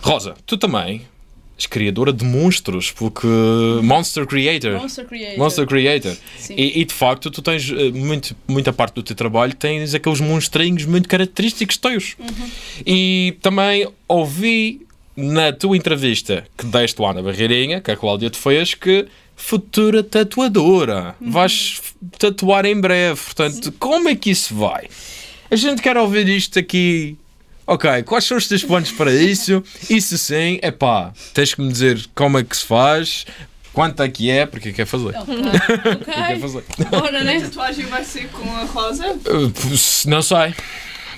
[0.00, 1.02] Rosa, tu também
[1.58, 3.26] és criadora de monstros, porque
[3.82, 4.80] Monster Creator.
[4.80, 5.38] Monster Creator.
[5.38, 6.16] Monster Creator.
[6.36, 6.54] Sim.
[6.56, 10.20] E, e, de facto, tu tens eh, muito, muita parte do teu trabalho, tens aqueles
[10.20, 12.16] monstrinhos muito característicos teus.
[12.18, 12.50] Uhum.
[12.84, 18.38] E também ouvi na tua entrevista que deste lá na Barreirinha, que a Cláudia te
[18.38, 21.14] fez, que futura tatuadora.
[21.20, 21.30] Uhum.
[21.30, 21.80] Vais
[22.18, 23.20] tatuar em breve.
[23.20, 24.88] Portanto, como é que isso vai?
[25.50, 27.16] A gente quer ouvir isto aqui.
[27.72, 29.62] Ok, quais são os teus planos para isso?
[29.88, 33.24] Isso sim, é pá, tens que me dizer como é que se faz,
[33.72, 35.14] quanto é que é, porque quer fazer.
[35.16, 35.24] Ok,
[35.96, 36.40] Porque quer ok.
[36.40, 36.64] fazer.
[36.90, 37.40] Bora, A né?
[37.40, 39.06] tatuagem vai ser com a rosa.
[39.12, 39.52] Uh,
[40.06, 40.54] não sei.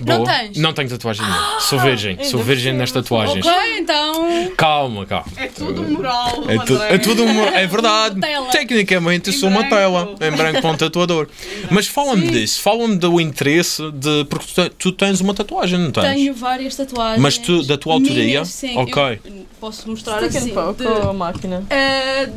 [0.00, 0.18] Boa.
[0.18, 0.56] Não tens?
[0.58, 1.60] Não tenho tatuagem nenhuma.
[1.60, 2.16] Sou virgem.
[2.24, 3.46] Sou ainda virgem nas tatuagens.
[3.46, 4.52] Ok, então.
[4.56, 5.26] Calma, calma.
[5.36, 8.20] É tudo moral, É, tu, é tudo uma, é verdade.
[8.20, 8.50] Tela.
[8.50, 11.28] Tecnicamente eu sou uma tela em branco para um tatuador.
[11.70, 14.24] Mas fala-me disso, fala-me do interesse de.
[14.26, 16.04] Porque tu, te- tu tens uma tatuagem, não tens?
[16.14, 17.20] Tenho várias tatuagens.
[17.22, 18.24] Mas tu- da tua autoria?
[18.24, 18.76] Minhas, sim.
[18.76, 19.20] Ok.
[19.24, 20.50] Eu posso mostrar assim.
[20.52, 21.64] poke de- com a máquina.
[21.70, 22.28] Ah,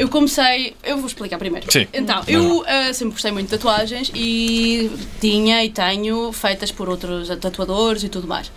[0.00, 0.74] eu comecei.
[0.82, 1.70] Eu vou explicar primeiro.
[1.70, 1.86] Sim.
[1.92, 7.28] Então, eu ah, sempre gostei muito de tatuagens e tinha e tenho feitas por outros
[7.38, 8.50] tatuadores e tudo mais.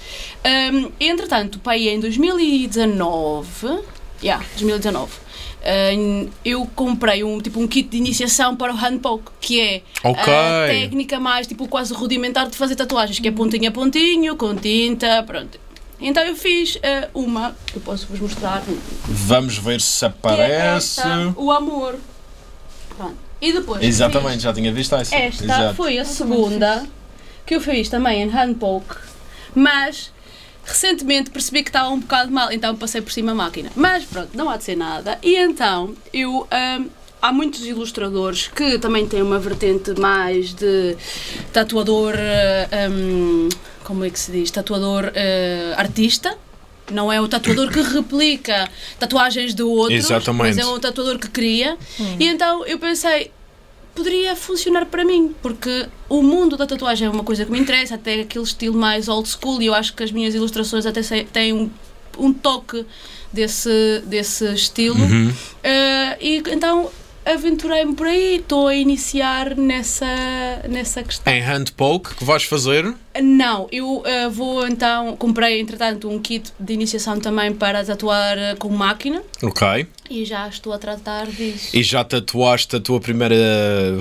[0.46, 3.82] Ahm, entretanto, pai, em 2019.
[4.24, 5.12] Yeah, 2019.
[5.66, 9.82] ahm, eu comprei um tipo um kit de iniciação para o hand poke, que é
[10.02, 10.24] Ok.
[10.34, 14.56] a técnica mais tipo quase rudimentar de fazer tatuagens, que é pontinho a pontinho, com
[14.56, 15.60] tinta, pronto.
[16.04, 18.62] Então eu fiz ah, uma, eu posso vos mostrar,
[19.06, 21.00] Vamos ver se que é aparece.
[21.00, 21.96] esta, o amor.
[22.98, 23.18] Pronto.
[23.42, 25.16] E depois Exatamente, já tinha visto essa.
[25.16, 25.76] esta Exato.
[25.76, 26.86] foi a segunda
[27.46, 28.96] que eu fiz também em hand poke,
[29.56, 30.12] mas
[30.66, 33.70] recentemente percebi que estava um bocado mal, então passei por cima a máquina.
[33.76, 35.18] Mas pronto, não há de ser nada.
[35.22, 36.48] E então eu
[36.80, 36.90] hum,
[37.22, 40.96] há muitos ilustradores que também têm uma vertente mais de
[41.52, 42.16] tatuador,
[42.92, 43.50] hum,
[43.84, 44.52] como é que se diz?
[44.52, 46.38] Tatuador eh, artista.
[46.92, 48.70] Não é o tatuador que replica
[49.00, 50.56] tatuagens de outros, Exatamente.
[50.56, 51.78] mas é um tatuador que cria.
[52.20, 53.32] E então eu pensei,
[53.96, 57.96] poderia funcionar para mim, porque o mundo da tatuagem é uma coisa que me interessa,
[57.96, 61.54] até aquele estilo mais old school, e eu acho que as minhas ilustrações até têm
[61.54, 61.70] um,
[62.18, 62.86] um toque
[63.32, 65.02] desse, desse estilo.
[65.02, 65.34] Uhum.
[65.64, 66.92] Eh, e então
[67.26, 70.06] aventurei-me por aí, estou a iniciar nessa,
[70.70, 71.34] nessa questão.
[71.34, 72.94] Em hand poke que vais fazer.
[73.22, 78.56] Não, eu eh, vou então, comprei entretanto um kit de iniciação também para tatuar eh,
[78.56, 79.86] com máquina Ok.
[80.10, 81.76] e já estou a tratar disso.
[81.78, 83.36] E já tatuaste a tua primeira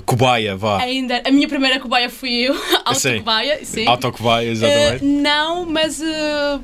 [0.07, 0.81] cobaia, vá.
[0.81, 2.55] Ainda, a minha primeira cobaia fui eu,
[2.87, 3.87] autocobaia, sim.
[3.87, 5.05] Autocobaia, Eh, exatamente.
[5.05, 6.61] não, mas eh, eh,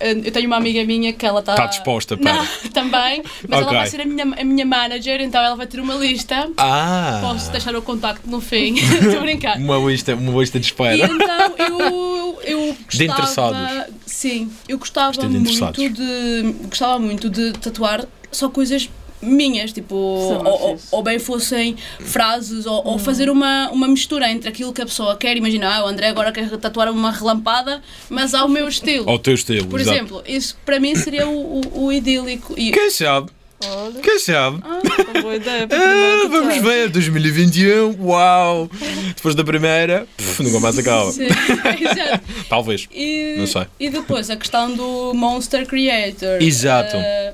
[0.00, 1.54] eu tenho uma amiga minha que ela está.
[1.54, 2.32] Tá disposta para.
[2.34, 3.68] Não, também, mas Ok.
[3.68, 6.50] ela vai ser a minha, a minha manager, então ela vai ter uma lista.
[6.56, 7.18] Ah!
[7.22, 9.56] Posso deixar o contacto no fim, estou a brincar.
[9.58, 10.96] Uma lista, uma lista de E espera.
[11.06, 12.88] então eu, eu gostava.
[12.88, 13.94] De interessados.
[14.06, 16.54] Sim, eu gostava de muito de.
[16.68, 18.88] Gostava muito de tatuar só coisas
[19.24, 24.72] minhas, tipo, ou, ou, bem fossem frases, ou, ou fazer uma, uma mistura entre aquilo
[24.72, 25.36] que a pessoa quer.
[25.36, 29.08] Imagina, ah, o André agora quer tatuar uma relampada, mas ao meu estilo.
[29.08, 29.96] Ao teu estilo, Por exato.
[29.96, 32.54] exemplo, isso para mim seria o, o, o idílico.
[32.56, 33.30] E, Quem sabe?
[33.66, 34.60] Olha, Quem sabe?
[34.62, 38.68] uma boa ideia Ah, vamos ver, 2021, uau!
[39.16, 41.10] Depois da primeira, pff, nunca mais acaba.
[41.12, 42.24] Sim, exato.
[42.48, 42.86] Talvez.
[42.92, 43.62] E, Não sei.
[43.80, 46.42] e depois a questão do Monster Creator.
[46.42, 46.96] Exato.
[46.96, 47.32] Eh,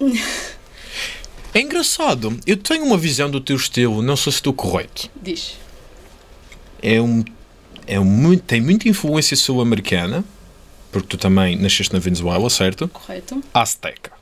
[1.56, 5.08] É engraçado, eu tenho uma visão do teu estilo, não sei se estou correto.
[5.22, 5.56] diz.
[6.82, 7.24] É um,
[7.86, 10.22] é um, tem muita influência sul-americana,
[10.92, 12.86] porque tu também nasceste na Venezuela, certo?
[12.88, 13.42] Correto.
[13.54, 14.12] Azteca.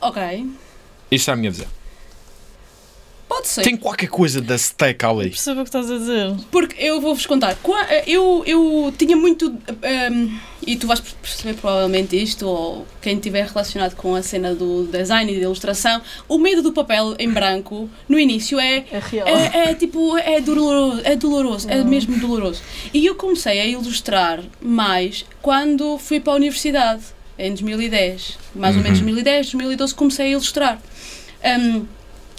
[0.00, 0.50] Ok.
[1.12, 1.68] Isso é a minha visão.
[3.42, 3.62] Pode ser.
[3.62, 5.30] Tem qualquer coisa da Azteca ali.
[5.30, 6.34] Percebo o que estás a dizer.
[6.50, 7.56] Porque eu vou-vos contar.
[8.06, 9.52] Eu, eu tinha muito.
[9.82, 14.84] ehm, e tu vais perceber provavelmente isto, ou quem estiver relacionado com a cena do
[14.84, 18.84] design e da ilustração, o medo do papel em branco no início é.
[18.92, 19.26] É real.
[19.26, 22.62] É, é tipo, é doloroso, é doloroso, é mesmo doloroso.
[22.94, 27.02] E eu comecei a ilustrar mais quando fui para a universidade,
[27.36, 28.38] em 2010.
[28.54, 30.80] Mais ou menos 2010, 2012 comecei a ilustrar.
[31.44, 31.86] Hum,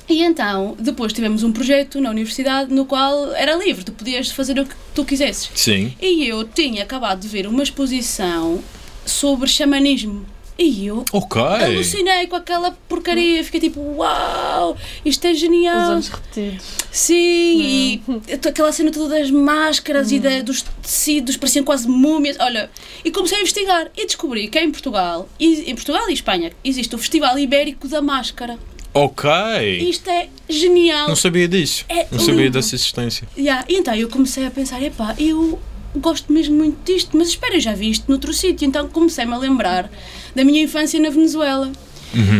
[0.09, 4.59] e então, depois tivemos um projeto na universidade no qual era livre, tu podias fazer
[4.59, 5.49] o que tu quisesses.
[5.55, 5.93] Sim.
[6.01, 8.61] E eu tinha acabado de ver uma exposição
[9.05, 10.25] sobre xamanismo.
[10.55, 11.41] E eu Ok.
[11.41, 15.93] alucinei com aquela porcaria, fiquei tipo, uau, isto é Os genial.
[15.93, 16.63] olhos repetidos.
[16.91, 17.15] Sim,
[17.63, 18.01] e
[18.47, 22.37] aquela cena toda das máscaras e da- dos tecidos, pareciam quase múmias.
[22.39, 22.69] Olha,
[23.03, 26.93] e comecei a investigar e descobri que em Portugal, e, em Portugal e Espanha, existe
[26.93, 28.59] o Festival Ibérico da Máscara.
[28.93, 29.29] Ok.
[29.89, 31.08] Isto é genial.
[31.08, 31.86] Não sabia disso.
[31.89, 32.51] É Não sabia lindo.
[32.51, 33.27] dessa existência.
[33.38, 35.60] Yeah, então eu comecei a pensar, epá, eu
[35.95, 38.65] gosto mesmo muito disto, mas espera, eu já vi isto noutro sítio.
[38.67, 39.89] Então comecei-me a lembrar
[40.36, 41.71] da minha infância na Venezuela.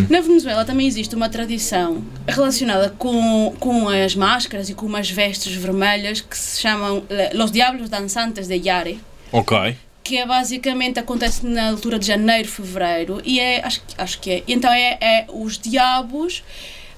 [0.08, 5.52] Na Venezuela também existe uma tradição relacionada com, com as máscaras e com umas vestes
[5.56, 9.00] vermelhas que se chamam eh, Los Diablos Dançantes de Yare,
[9.32, 9.76] Ok.
[10.04, 14.32] Que é basicamente acontece na altura de janeiro, fevereiro, e é, acho, que- acho que
[14.32, 16.44] é, então é, é os diabos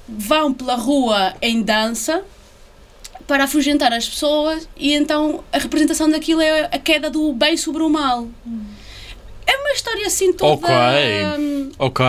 [0.07, 2.23] vão pela rua em dança
[3.27, 7.81] para afugentar as pessoas e então a representação daquilo é a queda do bem sobre
[7.81, 8.27] o mal.
[9.47, 10.53] É uma história assim toda...
[10.53, 10.75] Ok.
[11.39, 12.05] hum, Ok.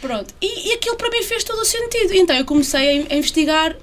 [0.00, 0.32] Pronto.
[0.40, 2.14] E, e aquilo para mim fez todo o sentido.
[2.14, 3.76] Então eu comecei a investigar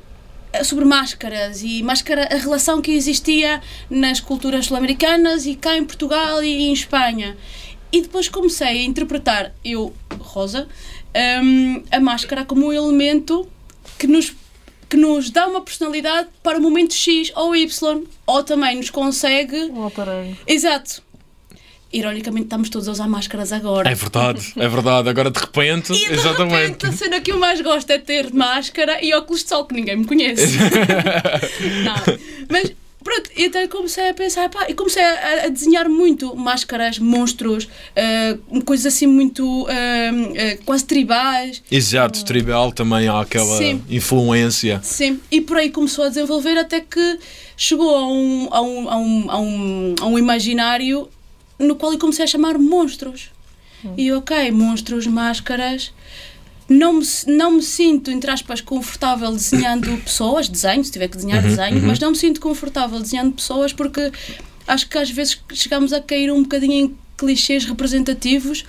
[0.63, 6.43] sobre máscaras e máscara, a relação que existia nas culturas sul-americanas e cá em Portugal
[6.43, 7.35] e em Espanha.
[7.91, 10.67] E depois comecei a interpretar, eu, Rosa,
[11.43, 13.47] hum, a máscara como um elemento
[13.97, 14.33] que nos,
[14.89, 19.71] que nos dá uma personalidade para o momento X ou Y, ou também nos consegue.
[19.71, 20.37] Um aparelho.
[20.45, 21.04] Exato.
[21.95, 23.89] Ironicamente, estamos todos a usar máscaras agora.
[23.89, 25.08] É verdade, é verdade.
[25.08, 26.55] Agora de repente, E de exatamente.
[26.55, 29.73] repente, a cena que eu mais gosto é ter máscara e óculos de sol, que
[29.73, 30.58] ninguém me conhece.
[31.86, 32.17] não.
[32.49, 36.99] Mas pronto, e então comecei a pensar, pá, e comecei a, a desenhar muito máscaras,
[36.99, 41.63] monstros, ah, coisas assim muito ah, ah, quase tribais.
[41.71, 43.81] Exato, tribal também há aquela Sim.
[43.89, 44.81] influência.
[44.84, 47.19] Sim, e por aí começou a desenvolver até que
[47.55, 51.08] chegou a um, a um, a um, a um, a um imaginário
[51.59, 53.31] no qual eu comecei a chamar monstros.
[53.97, 55.93] E ok, monstros, máscaras.
[56.67, 61.43] Não me, não me sinto, entre aspas, confortável desenhando pessoas, desenho, se tiver que desenhar,
[61.43, 64.11] desenho, mas não me sinto confortável desenhando pessoas porque
[64.67, 68.65] acho que às vezes chegamos a cair um bocadinho em clichês representativos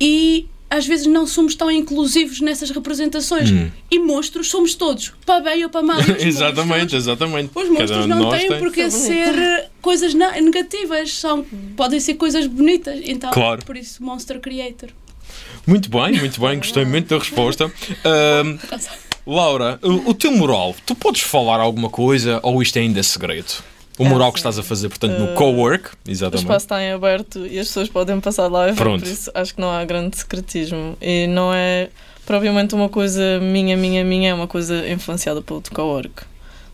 [0.00, 3.50] e às vezes não somos tão inclusivos nessas representações.
[3.50, 3.70] Hum.
[3.90, 5.98] E monstros somos todos, para bem ou para mal.
[6.18, 7.50] Exatamente, exatamente.
[7.54, 8.58] Os monstros um não têm tem.
[8.58, 11.44] porque ser eh, coisas negativas, são,
[11.76, 13.00] podem ser coisas bonitas.
[13.04, 13.64] Então, Claro.
[13.64, 14.88] por isso, Monster Creator.
[15.66, 17.72] Muito bem, muito bem, gostei muito da resposta.
[18.04, 18.58] Ahm,
[19.26, 23.62] Laura, o, o teu mural, tu podes falar alguma coisa ou isto é ainda segredo?
[23.98, 26.42] O É mural que assim, estás a fazer, portanto, no eh, co-work, O exatamente.
[26.44, 29.02] espaço está em aberto e as pessoas podem passar lá e ver, Pronto.
[29.04, 30.96] por isso acho que não há grande secretismo.
[31.00, 31.90] E não é
[32.26, 36.24] propriamente uma coisa minha, minha, minha, é uma coisa influenciada pelo co-work.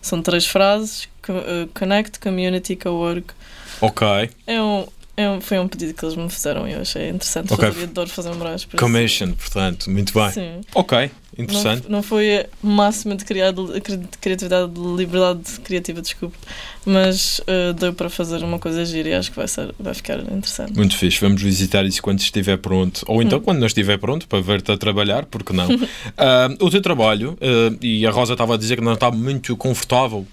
[0.01, 3.35] São três frases: eh, Connect, Community, Co-work.
[3.83, 7.09] Ok, É um, é um, foi um pedido que eles me fizeram e eu achei
[7.11, 7.67] interessante Ok.
[7.71, 8.65] fazer e adoro fazer murais.
[8.65, 10.31] por isso- commission, portanto, muito bem.
[10.31, 10.61] Sim.
[10.75, 11.89] Ok, interessante.
[11.91, 16.37] não foi o máximo de, criado, de criatividade, de liberdade criativa, desculpe,
[16.85, 20.19] mas eh, deu para fazer uma coisa gira e acho que vai, ser, vai ficar
[20.21, 20.73] interessante.
[20.77, 23.03] Muito fixe, vamos visitar isso quando estiver pronto.
[23.07, 23.43] Ou então Hum.
[23.43, 25.69] quando não estiver pronto, para ver-te a trabalhar, porque não?
[26.17, 29.57] Ah, o teu trabalho, ah, e a Rosa estava a dizer que não está muito
[29.57, 30.27] confortável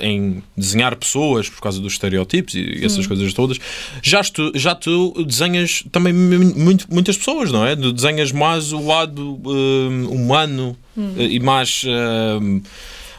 [0.00, 3.08] em desenhar pessoas por causa dos estereótipos e essas Hum.
[3.08, 3.58] coisas todas.
[4.02, 7.74] Já tu, já tu desenhas também mu- muito, muitas pessoas, não é?
[7.76, 11.14] Desenhas mais o lado ah, humano Hum.
[11.18, 11.82] ah, e mais.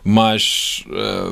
[0.04, 0.84] mais.
[0.92, 1.32] ah,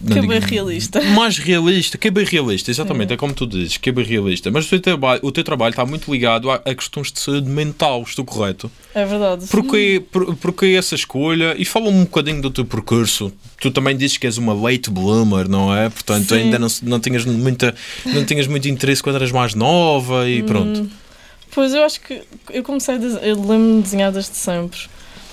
[0.00, 1.00] bem realista.
[1.14, 4.50] mais realista, que é bem realista, exatamente, é como tu dizes, que é bem realista.
[4.50, 7.48] Mas o teu trabalho, o teu trabalho está muito ligado a, a questões de saúde
[7.48, 8.70] mental, estou correto?
[8.94, 9.46] É verdade.
[9.46, 11.54] Porquê, por, porquê essa escolha?
[11.58, 13.32] E fala-me um bocadinho do teu percurso.
[13.60, 15.88] Tu também dizes que és uma late bloomer, não é?
[15.88, 16.42] Portanto, Sim.
[16.42, 20.80] ainda não, não, tinhas muita, não tinhas muito interesse quando eras mais nova e pronto.
[20.80, 20.90] Hum,
[21.56, 24.78] Pois eu acho que eu comecei a eu lembro-me de desenhar desde sempre.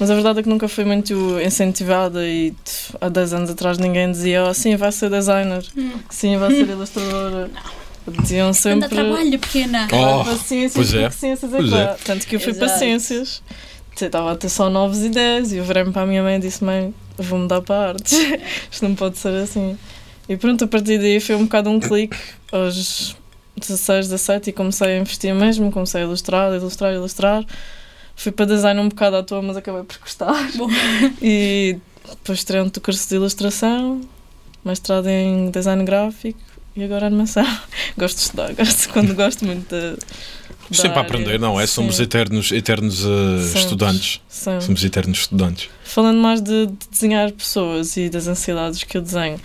[0.04, 2.54] Mas a verdade é que nunca fui muito incentivada e
[3.00, 5.63] há 10 anos atrás ninguém dizia oh, sim, vai ser designer,
[6.10, 7.50] sim, vai ser ilustradora.
[8.22, 8.89] Diziam Anda sempre.
[8.89, 9.88] trabalho, pequena.
[9.94, 11.96] Oh, para ciências, pois é, ciências é pois que é.
[12.04, 12.80] Tanto que eu fui para Exato.
[12.80, 13.42] ciências.
[14.02, 16.39] Eu Estava a ter só novas ideias e eu virei-me para a minha mãe e
[16.39, 18.12] disse: Mãe, vou mudar para artes.
[18.70, 19.78] Isto não pode ser assim.
[20.28, 22.18] E pronto, a partir daí foi um bocado um clique
[22.52, 23.16] aos
[23.56, 25.72] 16, 17 e comecei a investir mesmo.
[25.72, 27.46] Comecei a ilustrar, a ilustrar, a ilustrar.
[28.15, 30.49] Fui para design um bocado à toa, mas acabei por gostar.
[30.56, 30.67] Bom.
[31.21, 31.78] E
[32.10, 34.02] depois estarei um curso de ilustração,
[34.63, 36.39] mestrado em design gráfico
[36.76, 37.45] e agora animação.
[37.97, 39.91] Gosto de estudar, gosto, quando gosto muito de.
[39.95, 39.97] da
[40.71, 41.67] Sempre a aprender, não é?
[41.67, 44.21] Somos Sim, eternos, eternos uh, estudantes.
[44.28, 44.65] sempre.
[44.65, 45.69] Somos eternos estudantes.
[45.84, 49.39] Falando mais de, de desenhar pessoas e das ansiedades que eu desenho,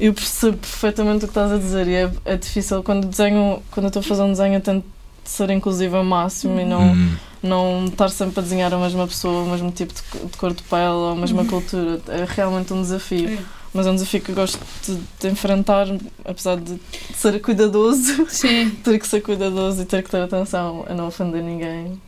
[0.00, 3.84] eu percebo perfeitamente o que estás a dizer e é, é difícil quando desenho, quando
[3.84, 4.86] eu estou a fazer um desenho, eu tento
[5.30, 7.16] ser inclusiva ao máximo e não, Hum.
[7.42, 10.62] não estar sempre a desenhar a mesma pessoa, o mesmo tipo de, de cor de
[10.62, 12.00] pele ou a mesma cultura.
[12.08, 13.28] É realmente um desafio.
[13.28, 13.38] É.
[13.72, 15.88] Mas é um desafio que eu gosto de, de enfrentar,
[16.24, 16.78] apesar de
[17.12, 18.70] ser cuidadoso, Sim.
[18.84, 22.00] ter que ser cuidadoso e ter que ter atenção a não ofender ninguém.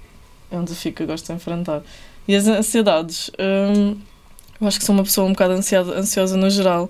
[0.49, 1.83] É um desafio que eu gosto de enfrentar.
[2.29, 3.33] E as ansiedades,
[3.77, 3.97] hum,
[4.61, 6.89] eu acho que sou uma pessoa um bocado ansiada, ansiosa no geral,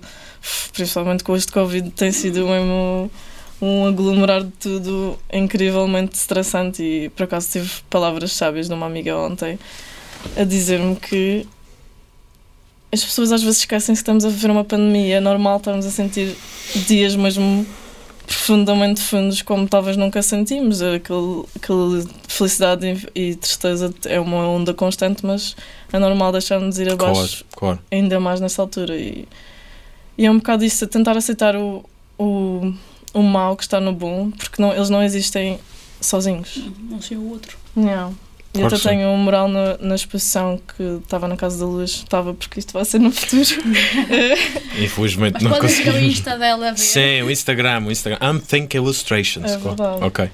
[0.73, 3.09] principalmente com este Covid, tem sido mesmo
[3.61, 6.83] um aglomerar de tudo incrivelmente estressante.
[6.83, 9.57] E por acaso tive palavras sábias de uma amiga ontem
[10.35, 11.47] a dizer-me que
[12.91, 15.17] as pessoas às vezes esquecem que estamos a viver uma pandemia.
[15.17, 16.35] É normal estarmos a sentir
[16.87, 17.65] dias mesmo
[18.25, 20.81] profundamente fundos como talvez nunca sentimos.
[20.81, 25.55] Aquele, aquele felicidade e, tristeza é uma onda constante, mas
[25.91, 27.79] é normal deixar-nos ir Claro, abaixo claro.
[27.89, 28.95] ainda mais nessa altura.
[28.95, 29.27] E,
[30.17, 31.85] e é um bocado isso, a tentar aceitar o,
[32.17, 32.73] o,
[33.13, 35.59] o mal que está no bom, porque não, eles não existem
[36.01, 36.69] sozinhos.
[36.89, 37.57] Não sei o outro.
[37.75, 38.15] Não.
[38.53, 38.89] E Claro até sim.
[38.89, 42.73] tenho um mural na, na exposição que estava na Casa da Luz, estava porque isto
[42.73, 43.43] vai ser no futuro.
[44.81, 46.07] Infelizmente Mas não podem ver o consegui.
[46.07, 46.77] Insta dela ver.
[46.79, 48.17] Sim, o Instagram, o Instagram.
[48.21, 49.51] I'm Think Illustrations.
[49.51, 50.05] É claro.
[50.05, 50.29] Ok.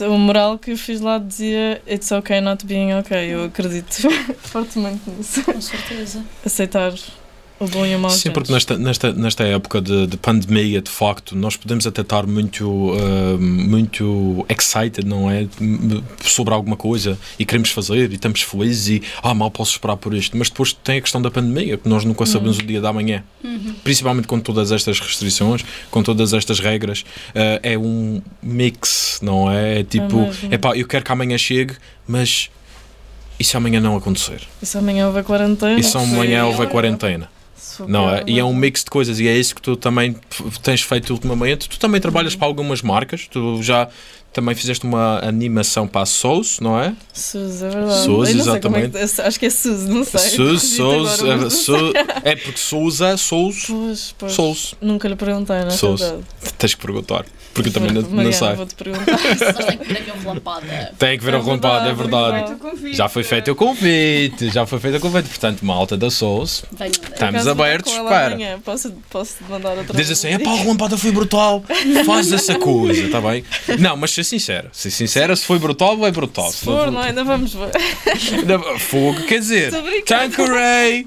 [0.00, 3.28] o mural que eu fiz lá dizia It's okay not being okay.
[3.34, 3.94] Eu acredito
[4.42, 5.44] fortemente nisso.
[5.44, 6.24] Com certeza.
[6.44, 6.92] Aceitar
[7.60, 8.10] o bom e o mau.
[8.10, 12.26] Sim, porque nesta, nesta, nesta época de, de pandemia, de facto, nós podemos até estar
[12.26, 15.46] muito, ah, muito excited, não é?
[16.22, 20.14] Sobre alguma coisa e queremos fazer e estamos felizes e, ah, mal posso esperar por
[20.14, 20.36] isto.
[20.36, 23.24] Mas depois tem a questão da pandemia, que nós nunca sabemos o dia da manhã.
[23.42, 23.74] Uhum.
[23.82, 27.04] Principalmente com todas estas restrições, com todas estas regras.
[27.34, 29.80] ah, é um mix, não é?
[29.80, 31.74] É tipo, é pá, eu quero que amanhã chegue,
[32.06, 32.50] mas.
[33.38, 34.40] E se amanhã não acontecer?
[34.60, 35.78] E se amanhã houver quarentena?
[35.78, 37.28] E se amanhã houver quarentena?
[37.58, 40.16] For Não, é, e é um mix de coisas, e é isso que tu também
[40.62, 41.68] tens feito ultimamente.
[41.68, 43.88] Tu também trabalhas para algumas marcas, tu já
[44.32, 46.94] também fizeste uma animação para a Souls, não é?
[47.12, 48.08] Suzy, é verdade.
[48.08, 49.20] Não sei como é que- exatamente.
[49.22, 50.20] acho que é Suzy, não sei.
[50.58, 51.48] Souls, agora,
[52.24, 54.32] é, é porque Sousa, Souls, Pois, pois.
[54.32, 54.74] Souls.
[54.80, 56.00] Nunca lhe perguntei, na Souls.
[56.00, 56.24] verdade.
[56.58, 57.24] Tens que perguntar,
[57.54, 58.54] porque eu também não, não sei.
[58.54, 59.18] vou-te perguntar.
[59.18, 60.94] Mas tem que ver aqui a relampada.
[60.98, 62.56] Tem que ver a É relampada, é verdade,
[62.88, 62.92] é.
[62.92, 65.28] Já foi feito o convite, já foi feito o convite.
[65.28, 66.64] Portanto, malta da Souls.
[67.12, 68.34] Estamos abertos para.
[68.34, 68.58] amanhã.
[68.64, 71.62] Posso, posso mandar outra Diz assim, é pá, a relampada foi brutal,
[72.04, 73.44] faz essa coisa, está bem?
[73.78, 76.50] Não, mas ser sincera, ser sincera, se foi brutal, vai brutal.
[76.50, 77.08] Se for, não, é?
[77.08, 77.70] ainda vamos ver.
[78.78, 79.72] Fogo, quer dizer.
[80.06, 81.06] Tanqueray,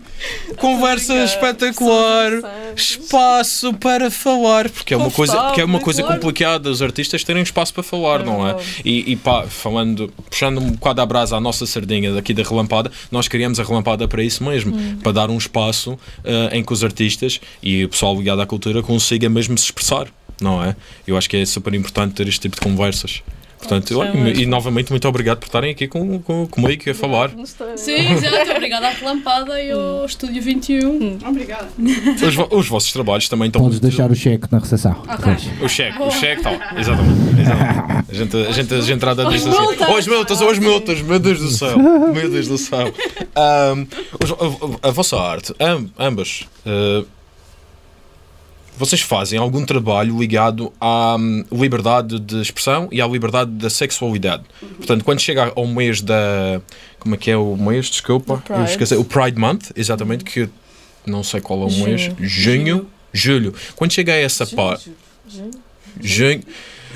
[0.58, 2.32] conversa espetacular,
[2.76, 7.24] espaço para falar, porque é uma coisa, porque é uma coisa Confortável, complicada os artistas
[7.24, 8.56] terem espaço para falar, É não é?
[8.84, 12.92] E, e pá, falando, puxando um bocado a brasa à nossa sardinha daqui da relampada,
[13.12, 14.98] nós criamos a relampada para isso mesmo, Hum.
[15.02, 18.82] para dar um espaço eh, em que os artistas e o pessoal ligado à cultura
[18.82, 20.08] consiga mesmo se expressar,
[20.42, 20.76] não é?
[21.06, 23.22] Eu acho que é super importante ter este tipo de conversas.
[23.62, 27.32] Portanto, olha, e novamente muito obrigado por estarem aqui com, com, comigo a falar.
[27.76, 28.52] Sim, exato.
[28.52, 31.20] Obrigada à relampada e ao Estúdio 21.
[31.26, 31.68] Obrigada.
[32.28, 35.02] Os, vo- os vossos trabalhos também estão Podes muito- deixar o cheque na recepção.
[35.08, 35.48] Depois.
[35.62, 36.54] O cheque, o cheque tal.
[36.78, 37.42] Exatamente.
[37.42, 38.12] exatamente.
[38.12, 39.84] A gente, a gente, a gente entrada disto assim.
[39.98, 41.78] as multas, as multas, meu Deus do céu.
[41.80, 42.92] Meu Deus do céu.
[44.24, 47.04] Os- a, a- a vossa arte, am- ambas, ah,
[48.82, 54.44] vocês fazem algum trabalho ligado à hum, liberdade de expressão e à liberdade da sexualidade.
[54.78, 56.60] Portanto, quando chega ao mês da.
[57.00, 57.90] Como é que é o mês?
[57.90, 58.44] Desculpa.
[58.50, 58.96] Eu esqueci.
[58.96, 60.50] O Pride Month, exatamente, que eu
[61.06, 62.02] não sei qual é o mês.
[62.02, 62.18] Junho.
[62.20, 62.88] Junho.
[63.14, 63.54] Julho.
[63.76, 64.92] Quando chega a essa parte.
[65.28, 65.52] Junho?
[66.02, 66.44] Junho.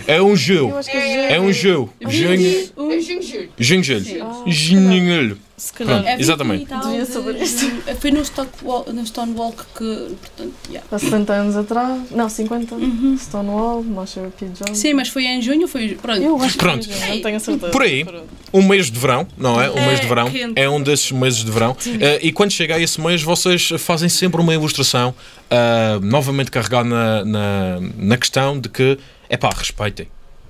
[0.07, 1.89] É um que é É um Ju.
[2.01, 2.69] Junho.
[2.81, 3.49] É junho, julho.
[3.57, 4.23] Junho, Julho.
[4.23, 5.37] Ah, Junho.
[5.57, 6.03] Se calhar.
[6.03, 6.19] Pronto.
[6.19, 6.63] Exatamente.
[6.63, 7.65] e tal Devia de- saber isto.
[7.71, 10.85] de- Foi no, Stonewall, no Stonewall que, portanto, yeah.
[10.91, 12.11] Há 70 anos atrás.
[12.11, 12.75] Não, 50.
[12.75, 13.17] Uhum.
[13.17, 14.47] Stonewall, Marsha P.
[14.47, 14.77] Jones.
[14.77, 16.21] Sim, mas foi em junho, foi, pronto.
[16.21, 16.85] Eu acho que Pronto.
[16.91, 17.71] foi, não tenho a certeza.
[17.71, 18.03] Por aí.
[18.03, 18.25] Pronto.
[18.53, 19.69] Um mês de verão, não é?
[19.71, 20.29] Um É, mês de verão.
[20.29, 20.59] quente.
[20.59, 21.75] É um desses meses de verão.
[22.01, 25.15] Eh, e quando chega a esse mês, vocês fazem sempre uma ilustração,
[25.49, 28.97] ah, novamente carregar na, na, na questão de que,
[29.29, 30.07] é pá, respeitem.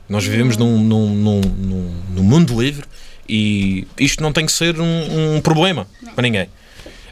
[0.10, 2.86] Nós vivemos num, num, num, num, num mundo livre
[3.28, 6.48] e isto não tem que ser um, um problema para ninguém.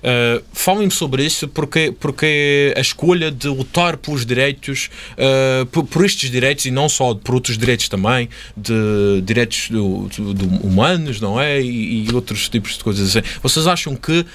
[0.03, 6.05] Uh, Falem-me sobre isso porque, porque a escolha de lutar pelos direitos, uh, por, por
[6.05, 11.21] estes direitos e não só por outros direitos também, de direitos do- do- do humanos,
[11.21, 11.61] não é?
[11.61, 13.25] E, e outros tipos de coisas assim.
[13.41, 14.25] Vocês acham que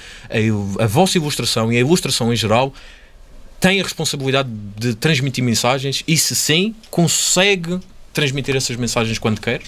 [0.79, 2.73] a, a vossa ilustração e a ilustração em geral
[3.59, 7.79] tem a responsabilidade de transmitir mensagens e, se sim, consegue
[8.11, 9.61] transmitir essas mensagens quando quer?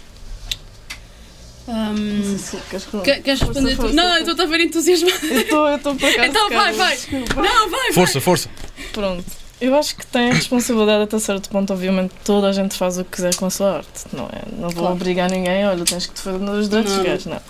[2.38, 3.82] Sim, queres que- que- queres Força, responder tu?
[3.82, 4.20] força, Não, força.
[4.26, 5.26] eu estou a ver entusiasmado.
[5.28, 6.28] Eu estou, eu estou para cá.
[6.28, 6.98] Então vai, vai.
[7.38, 8.50] Não, vai, Força, força.
[8.92, 9.24] Pronto.
[9.60, 13.04] Eu acho que tem a responsabilidade até certo ponto, obviamente, toda a gente faz o
[13.06, 14.42] que quiser com a sua arte, não é?
[14.54, 14.94] Não vou Claro.
[14.96, 17.42] obrigar ninguém, olha, tens que defender os direitos Não, dos não.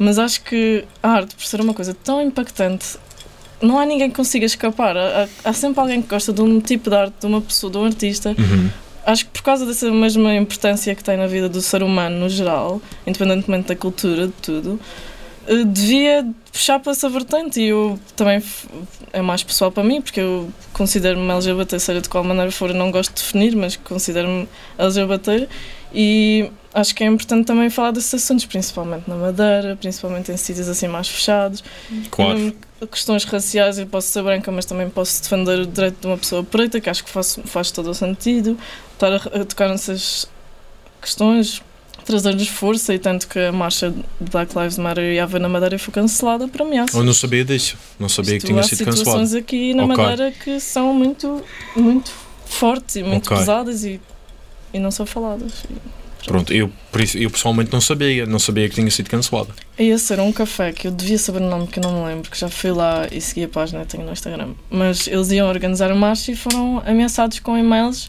[0.00, 2.96] Mas acho que a arte, por ser uma coisa tão impactante,
[3.62, 4.96] não há ninguém que consiga escapar.
[4.96, 7.78] Há, há sempre alguém que gosta de um tipo de arte, de uma pessoa, de
[7.78, 8.34] um artista.
[9.06, 12.28] Acho que por causa dessa mesma importância que tem na vida do ser humano no
[12.28, 14.80] geral, independentemente da cultura, de tudo,
[15.46, 17.60] eh, devia puxar para essa vertente.
[17.60, 18.42] E eu também
[19.12, 22.76] é mais pessoal para mim porque eu considero-me LGBT seja de qual maneira for eu
[22.76, 25.48] não gosto de definir mas considero-me LGBT
[25.94, 30.68] e acho que é importante também falar desses assuntos principalmente na Madeira principalmente em sítios
[30.68, 31.62] assim mais fechados.
[32.10, 32.52] Claro.
[32.90, 36.44] Questões raciais eu posso ser branca mas também posso defender o direito de uma pessoa
[36.44, 38.58] preta que acho que faz, faz todo o sentido
[38.92, 40.28] estar a, a tocar nessas
[41.00, 41.62] questões
[42.04, 45.78] trazer-lhes força e tanto que a marcha de Black Lives Matter e a na Madeira
[45.78, 47.78] foi cancelada para mim Eu não sabia disso.
[47.98, 49.36] Não sabia que Isto tinha há sido situações cancelado.
[49.38, 49.96] aqui na Ok.
[49.96, 51.42] Madeira que são muito,
[51.74, 52.12] muito
[52.44, 53.38] fortes e muito Ok.
[53.38, 53.98] pesadas e,
[54.74, 55.64] e não são faladas.
[56.26, 56.70] Pronto, eu,
[57.14, 59.50] eu pessoalmente não sabia, não sabia que tinha sido cancelada.
[59.78, 62.30] Ia ser um café que eu devia saber o nome, que eu não me lembro,
[62.30, 64.54] que já fui lá e segui a página, tenho no Instagram.
[64.70, 68.08] Mas eles iam organizar a marcha e foram ameaçados com e-mails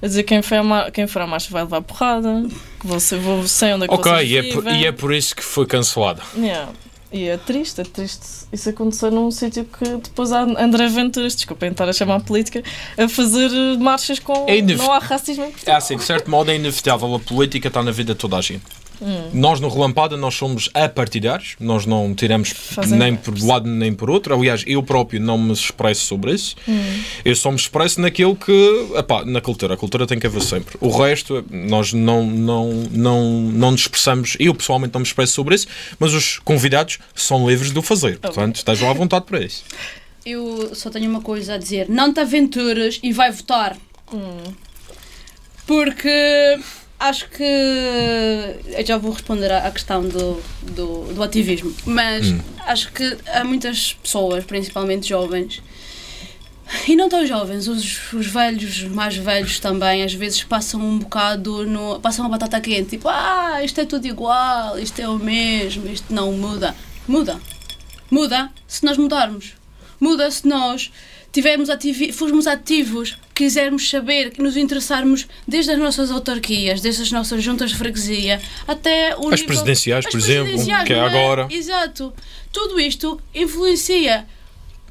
[0.00, 2.46] a dizer quem, foi a quem for à marcha vai levar porrada,
[2.78, 5.34] que você, vou, sei onde é que Ok, e é, por, e é por isso
[5.34, 6.22] que foi cancelada.
[6.36, 6.70] Yeah.
[7.10, 8.20] E é triste, é triste
[8.52, 12.62] isso acontecer num sítio que depois há André Venturas, desculpem estar a chamar a política,
[12.98, 13.48] a fazer
[13.78, 14.44] marchas com.
[14.46, 15.76] É inevi- Não há racismo em É Portugal.
[15.76, 18.62] assim, de certo modo é inevitável, a política está na vida de toda a gente.
[19.00, 19.30] Hum.
[19.32, 24.10] Nós no Relampada nós somos apartidários, nós não tiramos Fazem nem por lado nem por
[24.10, 24.34] outro.
[24.34, 26.56] Aliás, eu próprio não me expresso sobre isso.
[26.68, 27.02] Hum.
[27.24, 29.74] Eu só me expresso naquilo que, epá, na cultura.
[29.74, 30.76] A cultura tem que haver sempre.
[30.80, 34.36] O resto, nós não, não, não, não nos expressamos.
[34.38, 35.66] Eu pessoalmente não me expresso sobre isso,
[35.98, 38.18] mas os convidados são livres de o fazer.
[38.18, 39.64] Portanto, estejam à vontade para isso.
[40.24, 43.76] Eu só tenho uma coisa a dizer: não te aventuras e vai votar.
[45.66, 46.58] Porque
[46.98, 47.42] acho que.
[47.44, 52.34] Eu já vou responder à questão do, do, do ativismo, mas
[52.66, 55.62] acho que há muitas pessoas, principalmente jovens,
[56.86, 60.98] e não tão jovens, os, os velhos, os mais velhos também, às vezes passam um
[60.98, 61.98] bocado no.
[62.00, 66.12] passam a batata quente, tipo, ah, isto é tudo igual, isto é o mesmo, isto
[66.12, 66.74] não muda.
[67.06, 67.40] Muda.
[68.10, 69.54] Muda se nós mudarmos.
[70.00, 70.92] Muda se nós
[71.38, 77.44] tivermos ativi formos ativos, quisermos saber, nos interessarmos desde as nossas autarquias, desde as nossas
[77.44, 81.04] juntas de freguesia, até o As nível- presidenciais, as por exemplo, presidenciais, que é não
[81.06, 81.46] agora.
[81.48, 82.12] Exato.
[82.52, 84.26] Tudo isto influencia.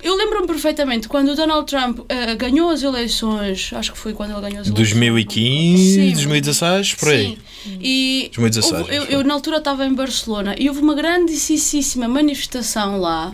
[0.02, 4.30] Eu lembro-me perfeitamente quando o Donald Trump eh, ganhou as eleições, acho que foi quando
[4.32, 4.76] ele ganhou as eleições.
[4.76, 6.12] 2015, Sim.
[6.14, 7.38] 2016, por aí.
[7.64, 7.80] Sim.
[7.82, 13.00] E 2016, houve- eu, eu, na altura estava em Barcelona e houve uma grandíssima manifestação
[13.00, 13.34] lá,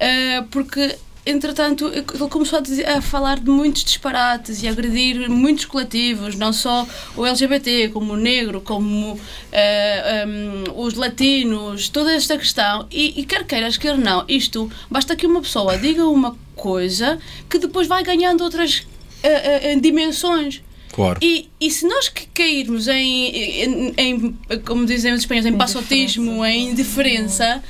[0.00, 0.96] eh, porque
[1.26, 6.34] entretanto ele começou a, dizer- a falar de muitos disparates e a agredir muitos coletivos,
[6.34, 9.18] não só o LGBT, como o negro, como
[9.52, 12.86] eh, um, os latinos, toda esta questão.
[12.90, 17.18] E, e quer queiras, quer não, isto basta que uma pessoa diga uma coisa
[17.48, 18.86] que depois vai ganhando outras
[19.22, 20.62] eh, eh, dimensões.
[20.92, 21.18] Claro.
[21.20, 26.44] E, e se nós que cairmos em, em, em, como dizem os espanhóis, em passotismo,
[26.44, 27.60] em indiferença,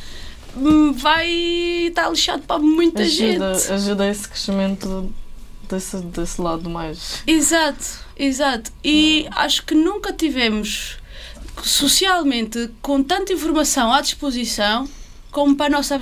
[0.94, 1.28] vai
[1.88, 3.72] estar lixado para muita Ajuda, gente.
[3.72, 5.12] ajuda esse crescimento
[5.68, 7.22] desse, desse lado mais.
[7.26, 7.84] Exato,
[8.16, 8.72] exato.
[8.82, 10.98] E acho que nunca tivemos
[11.62, 14.88] socialmente com tanta informação à disposição
[15.30, 15.98] como para a nossa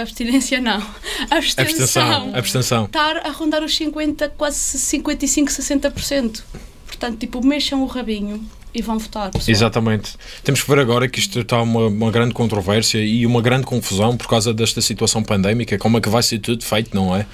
[0.00, 0.76] abstinência, não.
[1.30, 2.32] Abstenção.
[2.34, 2.84] Abstenção.
[2.84, 6.42] Estar a rondar os 50, quase 55, 60%.
[6.86, 9.30] Portanto, tipo, mexam o rabinho e vão votar.
[9.30, 9.50] pessoal.
[9.52, 10.12] Exatamente.
[10.42, 14.16] Temos que ver agora que isto está uma, uma grande controvérsia e uma grande confusão
[14.16, 15.78] por causa desta situação pandémica.
[15.78, 17.24] Como é que vai ser tudo feito, não é?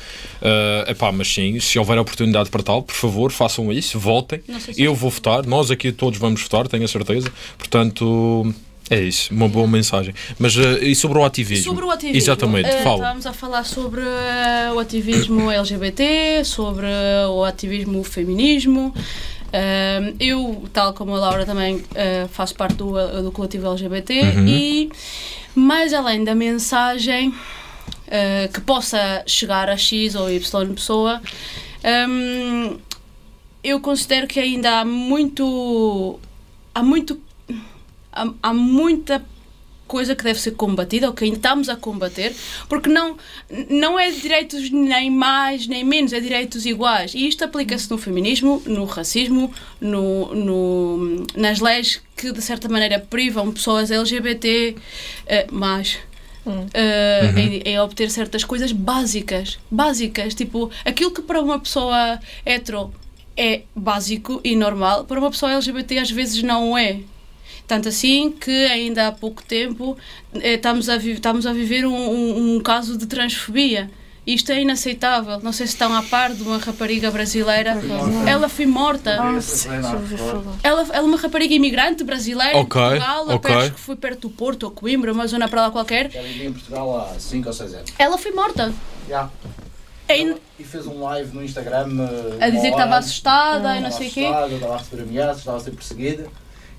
[0.42, 4.40] Ah, epá, mas sim, se houver oportunidade para tal, por favor, façam isso, votem.
[4.60, 7.30] Se- Eu vou votar, nós aqui todos vamos votar, tenho a certeza.
[7.58, 8.52] Portanto,
[8.90, 10.12] é isso, uma boa mensagem.
[10.38, 11.64] Mas ah, e sobre o ativismo?
[11.64, 12.18] Sobre o ativismo.
[12.18, 12.96] Exatamente, eh, fala.
[12.96, 18.92] Estávamos a falar sobre eh, o ativismo LGBT, sobre eh, o ativismo feminismo.
[19.52, 24.46] Eh, eu, tal como a Laura, também eh, faço parte do, do coletivo LGBT Uhum.
[24.46, 24.90] e,
[25.54, 27.34] mais além da mensagem
[28.06, 30.40] eh, que possa chegar a X ou Y
[30.74, 31.20] pessoa,
[32.08, 32.78] hum,
[33.62, 36.18] eu considero que ainda há muito.
[36.74, 37.20] Há muito.
[38.12, 39.22] Há, há muita
[39.90, 42.32] coisa que deve ser combatida, ou que ainda estamos a combater,
[42.68, 43.16] porque não,
[43.68, 47.12] não é direitos nem mais nem menos, é direitos iguais.
[47.12, 53.00] E isto aplica-se no feminismo, no racismo, no, no, nas leis que de certa maneira
[53.00, 54.76] privam pessoas LGBT
[55.26, 55.98] eh, mais.
[56.72, 62.92] eh, em, em obter certas coisas básicas, básicas, tipo aquilo que para uma pessoa hetero
[63.36, 67.00] é básico e normal, para uma pessoa LGBT às vezes não é.
[67.70, 69.96] Tanto assim que ainda há pouco tempo
[70.34, 73.88] eh, estamos, a vi- estamos a viver um, um- um caso de transfobia.
[74.26, 75.38] Isto é inaceitável.
[75.40, 77.80] Não sei se estão a par de uma rapariga brasileira.
[78.26, 79.12] Ela foi morta.
[79.12, 83.54] Ela, ela é uma rapariga imigrante brasileira Ok, em Portugal, a ok.
[83.54, 86.10] acho que foi perto do Porto ou Coimbra, uma zona para lá qualquer.
[86.10, 87.92] Já vivi em Portugal há 5 ou 6 anos.
[87.96, 88.72] Ela foi morta.
[89.08, 89.30] Já.
[90.08, 91.86] É in- E fez um live no Instagram.
[92.40, 94.20] A dizer que estava assustada e não estava sei o quê.
[94.24, 96.26] assustada, Estava a receber ameaças, estava a ser perseguida.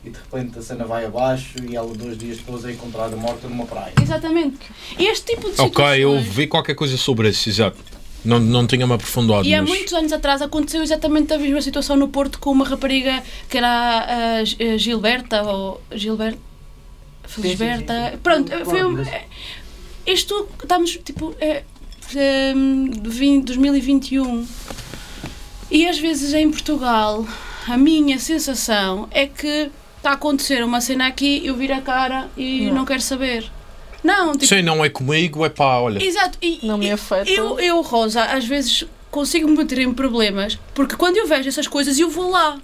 [0.03, 3.47] E de repente a cena vai abaixo e ela, dois dias depois, é encontrada morta
[3.47, 3.93] numa praia.
[4.01, 4.57] Exatamente.
[4.97, 7.77] E este tipo de Ok, eu situações- vi qualquer coisa sobre isso, exato.
[8.25, 9.69] Não, não tinha-me aprofundado, E há mas...
[9.69, 14.39] muitos anos atrás aconteceu exatamente a mesma situação no Porto com uma rapariga que era
[14.39, 16.39] a, Gilberta ou Gilberta.
[17.23, 17.93] Felisberta.
[18.05, 18.17] sim, sim.
[18.21, 19.03] Pronto, Claro, foi um,
[20.05, 21.33] Isto estamos tipo.
[21.39, 21.63] É,
[22.15, 24.45] é, 20 2021
[25.71, 27.25] e às vezes em Portugal
[27.67, 29.71] a minha sensação é que
[30.01, 33.49] está a acontecer uma cena aqui, eu viro a cara e não, quero saber.
[34.03, 36.03] Não, tipo, Sim, não é comigo, é pá, olha.
[36.03, 36.39] Exato.
[36.41, 37.29] E, Não me afeta.
[37.29, 41.67] Eu, eu, Rosa, às vezes consigo me meter em problemas porque quando eu vejo essas
[41.67, 42.57] coisas eu vou lá.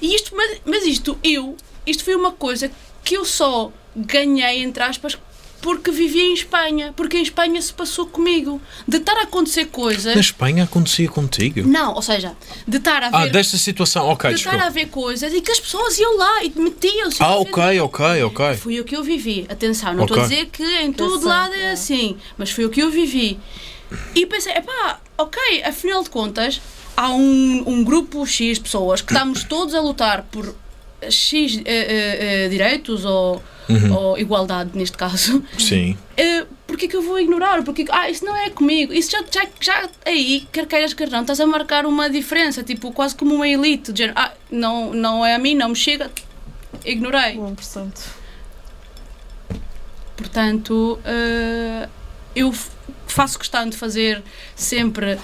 [0.00, 1.54] E isto, mas, mas isto, eu,
[1.86, 2.70] isto foi uma coisa
[3.04, 5.18] que eu só ganhei, entre aspas,
[5.60, 6.92] porque vivi em Espanha.
[6.96, 8.60] Porque em Espanha se passou comigo.
[8.86, 10.14] De estar a acontecer coisas.
[10.14, 11.66] Na Espanha acontecia contigo.
[11.68, 12.36] Não, ou seja,
[12.66, 13.32] de estar a Ah, ver.
[13.32, 14.66] desta situação, ok, de estar desculpa.
[14.66, 17.22] a ver coisas e que as pessoas iam lá e metiam-se.
[17.22, 18.54] Ah, ok, ok, ok.
[18.56, 19.46] Foi o que eu vivi.
[19.48, 21.70] Atenção, não estou a dizer que em todo lado é é.
[21.72, 23.38] assim, mas foi o que eu vivi.
[24.14, 26.60] E pensei, epá, ok, afinal de contas,
[26.96, 30.54] há um, um grupo X de pessoas que estamos todos a lutar por
[31.08, 33.94] X eh, eh, direitos ou, Uhum.
[33.94, 35.42] ou igualdade, neste caso.
[35.58, 35.96] Sim.
[36.16, 37.62] Eh, Porquê que eu vou ignorar?
[37.64, 38.92] Porque, ah, isso não é comigo.
[38.92, 42.92] Isso já, já, já aí, quer queiras, quer não, estás a marcar uma diferença, tipo,
[42.92, 43.92] quase como uma elite.
[43.92, 46.10] De género, ah, não, não é a mim, não me chega.
[46.84, 47.36] Ignorei.
[47.36, 47.92] 1%.
[50.16, 50.98] Portanto,
[52.36, 52.52] eu
[53.06, 54.22] faço questão de fazer
[54.54, 55.18] sempre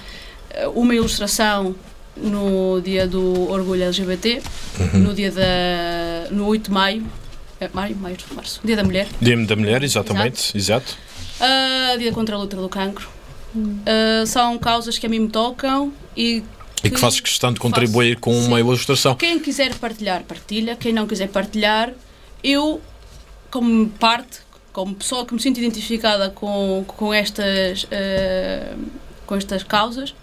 [0.73, 1.75] uma ilustração
[2.21, 4.41] no dia do orgulho LGBT,
[4.93, 6.29] no dia da.
[6.31, 7.05] no 8 de maio.
[7.59, 8.61] É, maio, maio, março.
[8.63, 9.07] Dia da mulher.
[9.19, 10.95] Dia da mulher, exatamente, exato.
[11.39, 13.09] Ah, dia contra a luta do cancro.
[13.85, 16.43] Ah, são causas que a mim me tocam e
[16.83, 18.63] E que fazes questão de contribuir com uma Sim.
[18.63, 19.15] ilustração.
[19.15, 20.75] quem quiser partilhar, partilha.
[20.75, 21.91] Quem não quiser partilhar,
[22.43, 22.79] eu,
[23.49, 24.39] como parte,
[24.71, 28.75] como pessoa que me sinto identificada com, com, estas, ah,
[29.25, 30.13] com estas causas,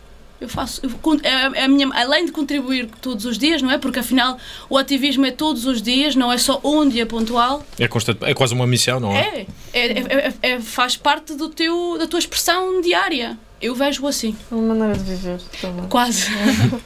[0.45, 0.80] eu faço.
[0.84, 0.90] eu
[1.22, 3.78] é- é a minha, além de contribuir todos os dias, não é?
[3.78, 4.38] Porque afinal
[4.70, 7.64] o ativismo é todos os dias, não é só um dia pontual.
[7.78, 9.47] É, constante, é quase uma missão, não é?
[9.72, 13.36] É, é, é- é- é- faz parte do teu, da tua expressão diária.
[13.61, 15.86] Eu vejo assim, É uma maneira de viver também.
[15.88, 16.28] quase.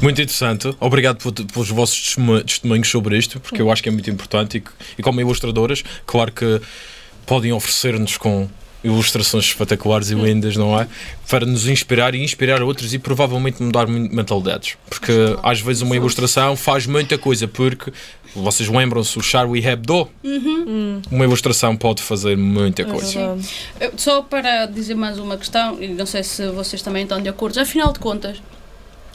[0.00, 0.74] Muito interessante.
[0.78, 4.58] Obrigado por- pelos vossos testemunho- testemunhos sobre isto, porque eu acho que é muito importante
[4.58, 4.62] e,
[4.98, 6.60] e como ilustradoras, claro que
[7.26, 8.48] podem oferecer-nos com
[8.86, 10.86] ilustrações espetaculares e lindas, não é?
[11.28, 14.76] Para nos inspirar e inspirar outros e provavelmente mudar mu- mentalidades.
[14.88, 15.12] Porque
[15.42, 17.92] às vezes uma ilustração faz muita coisa, porque
[18.34, 20.08] vocês lembram-se o Charlie Hebdo?
[21.10, 23.38] Uma ilustração pode fazer muita É coisa.
[23.80, 27.28] Eu- Só para dizer mais uma questão, e não sei se vocês também estão de
[27.28, 28.40] acordo, afinal de contas,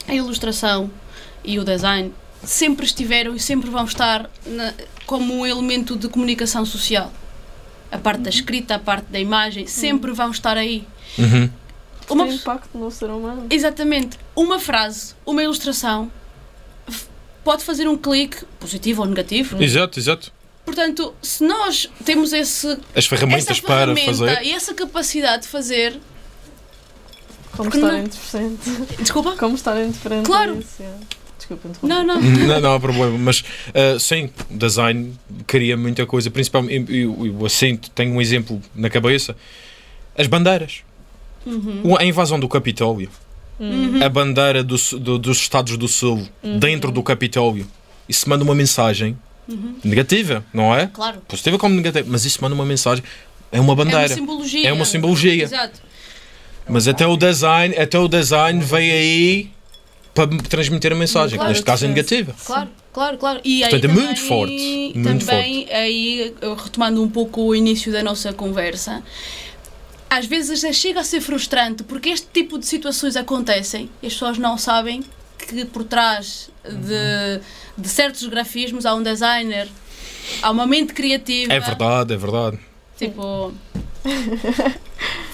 [0.08, 0.90] a ilustração
[1.44, 2.12] e o design
[2.44, 4.74] sempre estiveram e sempre vão estar na-
[5.06, 7.12] como um elemento de comunicação social.
[7.92, 10.84] A parte da escrita, a parte da imagem, sempre vão estar aí.
[11.18, 11.48] Uhum.
[12.08, 13.46] Uma, Tem impacto no ser humano.
[13.50, 14.18] exatamente.
[14.34, 16.10] Uma frase, uma ilustração,
[17.44, 19.62] pode fazer um clique, positivo ou negativo.
[19.62, 20.32] Exato, exato.
[20.64, 24.42] Portanto, se nós temos esse, As ferramentas essa para ferramenta fazer.
[24.44, 26.00] e essa capacidade de fazer,
[27.56, 28.70] Como estar não- indiferente.
[29.00, 30.24] desculpa, Como estar indiferente.
[30.26, 30.54] Claro.
[30.54, 30.94] a isso, é.
[31.54, 31.88] Desculpa, interromper.
[31.88, 32.20] Não, não.
[32.46, 33.44] não, não há problema, mas
[33.74, 35.12] ah, sim, design
[35.46, 39.36] cria muita coisa, principalmente eu, eu assim tenho um exemplo na cabeça:
[40.16, 40.82] as bandeiras.
[41.82, 43.10] O- A invasão do Capitólio,
[44.04, 46.26] a bandeira do do- dos Estados do Sul
[46.60, 47.66] dentro do Capitólio,
[48.08, 49.18] isso manda uma mensagem
[49.84, 50.86] negativa, não é?
[50.86, 51.20] Claro.
[51.26, 53.02] Positiva como negativa, mas isso manda uma mensagem.
[53.50, 54.08] É uma É uma bandeira.
[54.14, 54.68] simbologia.
[54.68, 55.42] É uma simbologia.
[55.44, 55.80] Exato.
[56.68, 59.50] Mas até o design, até o design veio aí
[60.14, 62.34] para transmitir a mensagem, Claro, que neste caso é negativa.
[62.44, 63.40] Claro, claro, claro.
[63.44, 67.54] E aí Portanto, é também, muito forte, muito também, aí, eu retomando um pouco o
[67.54, 69.02] início da nossa conversa,
[70.10, 74.36] às vezes chega a ser frustrante porque este tipo de situações acontecem e as pessoas
[74.36, 75.02] não sabem
[75.38, 77.40] que por trás de,
[77.76, 79.68] de certos grafismos há um designer,
[80.42, 81.52] há uma mente criativa.
[81.52, 82.58] É verdade, é verdade.
[82.98, 83.52] Tipo,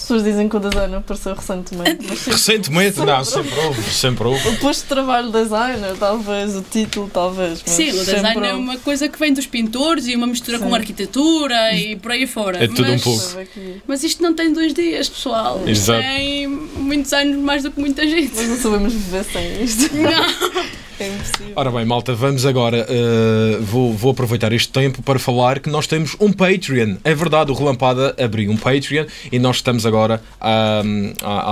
[0.00, 1.98] pessoas dizem que o design apareceu recentemente.
[2.08, 4.48] Mas sempre- Recentemente, não, sempre houve, sempre houve.
[4.48, 7.62] O posto de trabalho designer, talvez, o título, talvez.
[7.66, 10.58] Mas sim, o design sempre é uma coisa que vem dos pintores e uma mistura
[10.58, 10.74] com Sim.
[10.74, 12.62] arquitetura e por aí fora.
[12.62, 13.18] É tudo um Mas- pouco.
[13.20, 13.82] Sabe aqui.
[13.86, 15.58] Mas isto não tem dois dias, pessoal.
[15.66, 16.00] Isto Exato.
[16.02, 18.32] tem muitos anos mais do que muita gente.
[18.34, 19.90] Mas não sabemos viver sem isto.
[19.96, 20.66] Não.
[20.98, 21.52] É impossível.
[21.54, 22.86] Ora bem, malta, vamos agora.
[22.88, 26.96] uh, vou, vou aproveitar este tempo para falar que nós temos um Patreon.
[27.04, 30.82] É verdade, o Relampada abriu um Patreon e nós estamos agora à,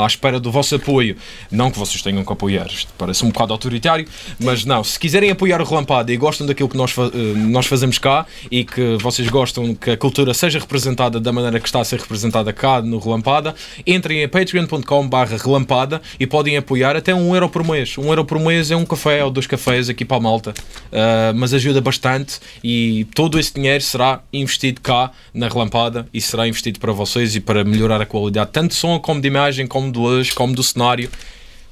[0.03, 1.17] à espera do vosso apoio.
[1.51, 4.07] Não que vocês tenham que apoiar, isto parece um bocado autoritário,
[4.41, 7.99] mas não, se quiserem apoiar o Relampada e gostam daquilo que nós, uh, nós fazemos
[7.99, 11.85] cá e que vocês gostam que a cultura seja representada da maneira que está a
[11.85, 13.55] ser representada cá no Relampada,
[13.87, 17.99] entrem em patreon.com/barra relampada e podem apoiar até um euro por mês.
[17.99, 20.55] Um euro por mês é um café ou dois cafés aqui para a malta,
[20.91, 26.47] Uh, mas ajuda bastante e todo esse dinheiro será investido cá na Relampada e será
[26.47, 29.91] investido para vocês e para melhorar a qualidade tanto de som como de imagem, como
[29.91, 31.11] de luz, como do cenário,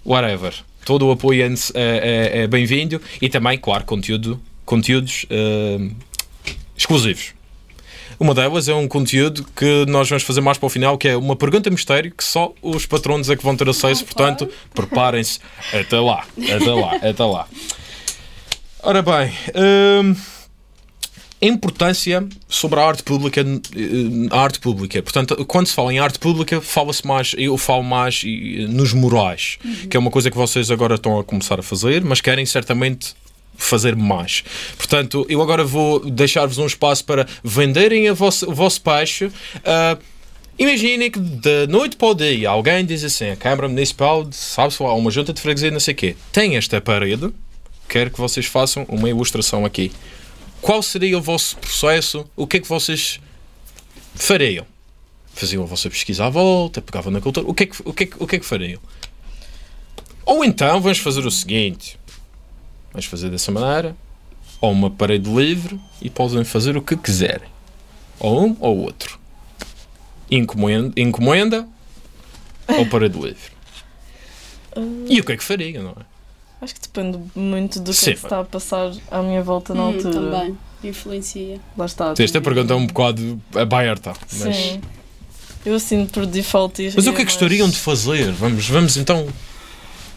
[0.04, 0.52] whatever.
[0.84, 5.90] Todo o apoio é, é- é bem-vindo e também, claro, conteúdo conteúdos eh,
[6.76, 7.34] exclusivos.
[8.18, 11.16] Uma delas é um conteúdo que nós vamos fazer mais para o final, que é
[11.16, 15.40] uma pergunta mistério que só os patronos é que vão ter acesso, portanto, preparem-se
[15.72, 17.46] até lá, até lá, até lá.
[18.82, 20.14] Ora bem, hum,
[21.42, 25.02] a importância sobre a arte pública, eh, a arte pública.
[25.02, 29.58] Portanto, quando se fala em arte pública, fala-se mais, eu falo mais eh, nos morais,
[29.90, 33.14] que é uma coisa que vocês agora estão a começar a fazer, mas querem certamente
[33.64, 34.44] fazer mais.
[34.76, 39.30] Portanto, eu agora vou deixar-vos um espaço para venderem a vosso, o vosso peixe.
[39.64, 39.96] Ah,
[40.58, 44.92] Imaginem que de noite para o dia alguém diz assim: a Câmara Municipal, sabe-se lá,
[44.94, 47.32] uma junta de freguesia, não sei o quê, tem esta parede,
[47.88, 49.90] quero que vocês façam uma ilustração aqui.
[50.60, 52.24] Qual seria o vosso processo?
[52.36, 53.18] O que é que vocês
[54.14, 54.66] fariam?
[55.34, 58.04] Faziam a vossa pesquisa à volta, pegavam na cultura, o que é que, o que,
[58.04, 58.80] é que, o que, é que fariam?
[60.24, 61.98] Ou então vamos fazer o seguinte:
[62.93, 63.97] vamos fazer dessa maneira,
[64.61, 67.49] ou uma parede livre e podem fazer o que quiserem,
[68.20, 69.18] ou um ou outro.
[70.30, 71.68] Encomenda, encomenda
[72.68, 73.53] ou parede livre.
[75.09, 76.12] E o que é que faria, não é?
[76.62, 78.11] Acho que depende muito do que, Sim.
[78.11, 80.12] é que se está a passar à minha volta na Hum, altura.
[80.14, 80.59] também.
[80.84, 81.61] Influencia.
[81.76, 82.14] Lá está.
[82.18, 84.12] Esta pergunta é um bocado aberta.
[84.38, 84.80] Mas, Sim.
[85.64, 88.32] Eu assim por default iria mas o que é que mais- gostariam de fazer?
[88.32, 89.28] Vamos, vamos então.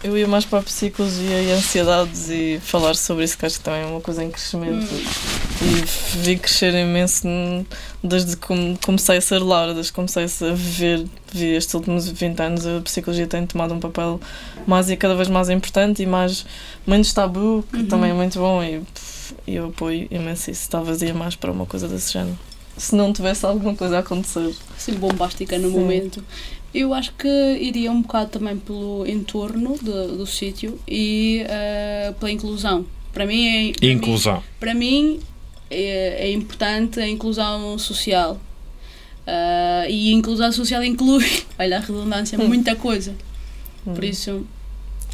[0.06, 3.64] Eu ia mais para a psicologia e ansiedades e falar sobre isso, que acho que
[3.66, 4.86] também é uma coisa em crescimento.
[4.94, 7.28] E vi crescer imenso
[8.04, 12.08] desde que come- comecei a ser lar, desde que comecei a viver, vi estes últimos
[12.08, 14.22] 20 anos, a psicologia tem tomado um papel
[14.68, 16.46] mais e cada vez mais importante e mais
[16.86, 17.88] menos tabu, que Uhum.
[17.88, 20.70] também é muito bom e pff, eu apoio imenso isso.
[20.70, 22.38] Talvez ia mais para uma coisa desse género.
[22.78, 24.54] Se não tivesse alguma coisa a acontecer.
[24.78, 25.80] assim bombástica no Sim.
[25.80, 26.24] momento.
[26.78, 27.28] Eu acho que
[27.62, 32.86] iria um bocado também pelo entorno do, do sítio e eh, pela inclusão.
[33.14, 34.44] Para mim é para mim- Inclusão.
[34.60, 35.20] para mim
[35.70, 38.38] é, é importante a inclusão social.
[39.26, 41.26] Ah, e a inclusão social inclui,
[41.58, 42.48] olha a redundância, Hum.
[42.48, 43.16] muita coisa.
[43.86, 44.08] Por Hum.
[44.08, 44.46] isso,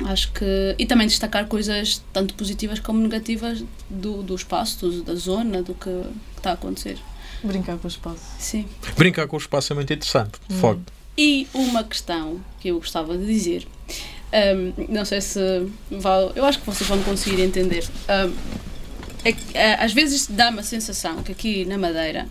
[0.06, 0.76] acho que.
[0.80, 5.74] E também destacar coisas tanto positivas como negativas do, do espaço, do- da zona, do
[5.76, 6.98] que, que está a acontecer.
[7.44, 8.24] Brincar com o espaço.
[8.40, 8.66] Sim.
[8.98, 10.60] Brincar com o espaço é muito interessante, de Hum.
[10.60, 10.92] facto.
[11.24, 13.68] E uma questão que eu gostava de dizer,
[14.34, 15.40] ahm, não sei se
[15.92, 17.88] vai, eu acho que vocês vão conseguir entender.
[18.08, 18.34] Ahm,
[19.24, 22.28] é que, ah, às vezes dá-me a sensação que aqui na Madeira,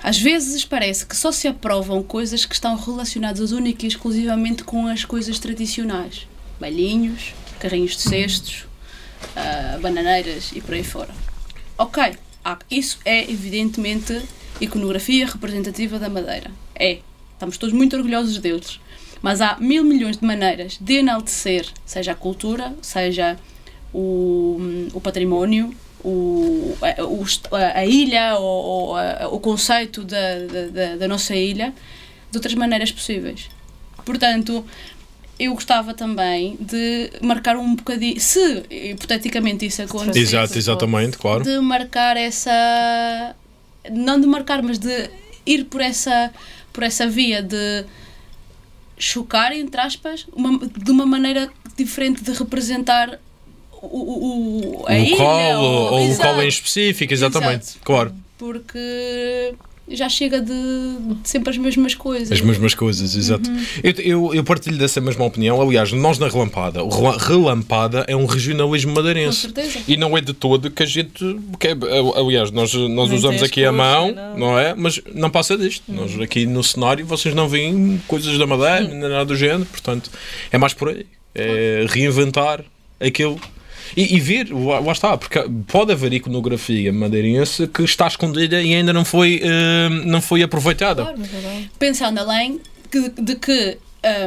[0.00, 4.86] às vezes parece que só se aprovam coisas que estão relacionadas única e exclusivamente com
[4.86, 6.28] as coisas tradicionais:
[6.60, 8.64] bailinhos, carrinhos de cestos,
[9.34, 11.12] ah, bananeiras e por aí fora.
[11.76, 12.00] Ok,
[12.44, 14.22] há- isso é evidentemente
[14.60, 16.50] iconografia representativa da Madeira.
[16.74, 16.98] É.
[17.32, 18.80] Estamos todos muito orgulhosos deles.
[19.22, 23.36] Mas há mil milhões de maneiras de enaltecer, seja a cultura, seja
[23.92, 24.58] o,
[24.94, 26.76] o património, o,
[27.50, 28.94] a, a- ilha, ou,
[29.32, 30.16] o conceito da,
[30.72, 31.74] da- da, nossa ilha,
[32.30, 33.48] de outras maneiras possíveis.
[34.04, 34.64] Portanto,
[35.38, 41.42] eu gostava também de marcar um bocadinho, se hipoteticamente isso acontecer, Exato, exatamente, claro.
[41.42, 43.34] de marcar essa
[43.90, 45.10] não de marcar mas de
[45.44, 46.32] ir por essa
[46.72, 47.84] por essa via de
[48.98, 53.18] chocar entre aspas uma, de uma maneira diferente de representar
[53.82, 56.42] o, o, o- a O ilha local, ou, ou o Exato.
[56.42, 57.78] em específico, exatamente, Exato.
[57.84, 58.14] claro.
[58.38, 59.54] porque
[59.88, 63.48] já chega de, de sempre as mesmas coisas As mesmas coisas, exato.
[63.82, 65.60] Eu, eu, eu partilho dessa mesma opinião.
[65.62, 69.42] Aliás, nós na Relampada, o Rela- Relampada é um regionalismo com madeirense.
[69.42, 71.24] certeza E não é de todo que a gente.
[71.60, 71.76] Que é,
[72.16, 74.38] aliás, nós, nós usamos aqui a mão, não.
[74.38, 74.74] não é?
[74.74, 75.84] Mas não passa disto.
[75.88, 79.66] Nós aqui no cenário vocês não veem coisas da Madeira, nem nada do género.
[79.66, 80.10] Portanto,
[80.50, 81.06] é mais por aí.
[81.34, 82.64] É reinventar
[82.98, 83.38] aquilo.
[83.94, 88.92] E, e ver, lá, está, porque pode haver iconografia madeirense que está escondida e ainda
[88.92, 91.02] não foi, eh, não foi aproveitada.
[91.02, 91.20] Claro.
[91.78, 92.58] pensando além
[92.90, 93.76] que- de que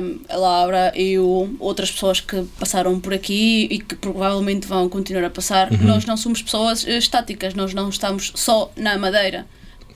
[0.02, 4.88] hum, a Laura e eu, outras pessoas que passaram por aqui e que provavelmente vão
[4.90, 9.46] continuar a passar, nós não somos pessoas eh, estáticas, nós não estamos só na Madeira.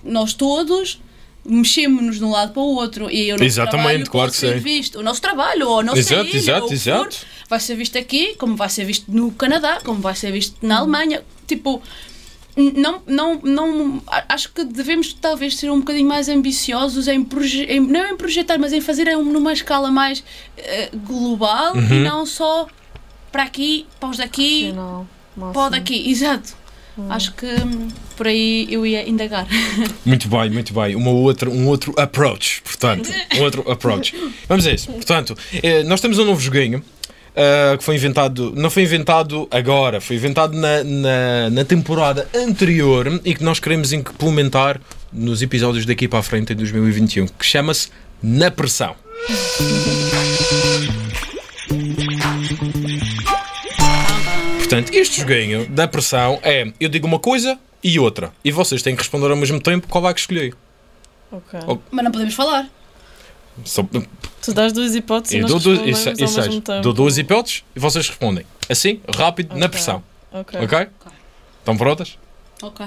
[0.04, 1.00] Nós todos
[1.46, 4.54] mexemos-nos de um lado para o outro e o nosso Exatamente, trabalho claro que ser
[4.56, 4.60] sim.
[4.60, 5.00] visto.
[5.00, 7.16] O nosso trabalho, ou a nossa Exato, ilha, exato, exato.
[7.18, 10.56] for, vai ser visto aqui, como vai ser visto no Canadá, como vai ser visto
[10.66, 11.22] na Alemanha.
[11.48, 11.82] Tipo,
[12.56, 17.80] não, não, não, acho que devemos talvez ser um bocadinho mais ambiciosos em, proje em
[17.80, 20.24] não em projetar, mas em fazer em- numa escala mais
[20.58, 21.82] eh, global Uhum.
[21.94, 22.68] e não só
[23.32, 26.10] para aqui, para os daqui, Final, para o daqui.
[26.12, 26.62] Exato.
[27.10, 29.48] Acho que hum, por aí eu ia indagar.
[30.06, 30.96] Muito bem, muito bem.
[30.96, 33.10] Uma outra, um outro approach, portanto.
[33.36, 34.14] Um outro approach.
[34.48, 34.92] Vamos a isso.
[34.92, 36.84] Portanto, eh, nós temos um novo joguinho.
[37.36, 43.20] Ah, que foi inventado, não foi inventado agora, foi inventado na, na, na temporada anterior
[43.26, 44.80] e que nós queremos implementar
[45.12, 47.90] nos episódios daqui para a frente em 2021, que chama-se
[48.22, 48.96] Na Pressão.
[54.58, 58.96] Portanto, este joguinho da pressão é eu digo uma coisa e outra, e vocês têm
[58.96, 60.54] que responder ao mesmo tempo qual é que escolhi.
[61.32, 61.60] Ok.
[61.68, 61.78] Oh.
[61.92, 62.68] Mas não podemos falar.
[63.64, 63.86] Só,
[64.44, 66.62] Tu dás duas hipóteses e eu nós dou, duas- respondemos isso, ao isso é, mesmo
[66.62, 66.82] tempo.
[66.82, 68.46] dou duas hipóteses e vocês respondem.
[68.70, 69.70] Assim, rápido, na Ok.
[69.70, 70.04] pressão.
[70.32, 70.60] Ok.
[70.62, 70.88] Ok?
[71.60, 72.18] Estão prontas?
[72.62, 72.86] Ok.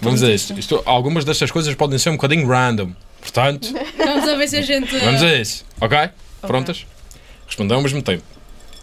[0.00, 0.52] Vamos a isso.
[0.58, 2.92] Isto- algumas destas coisas podem ser um bocadinho random.
[3.20, 4.96] Portanto, Vamos a ver se a gente.
[4.98, 5.64] vamos a isso.
[5.80, 5.96] Ok?
[6.42, 6.86] Prontas?
[7.46, 8.22] Respondem ao mesmo tempo.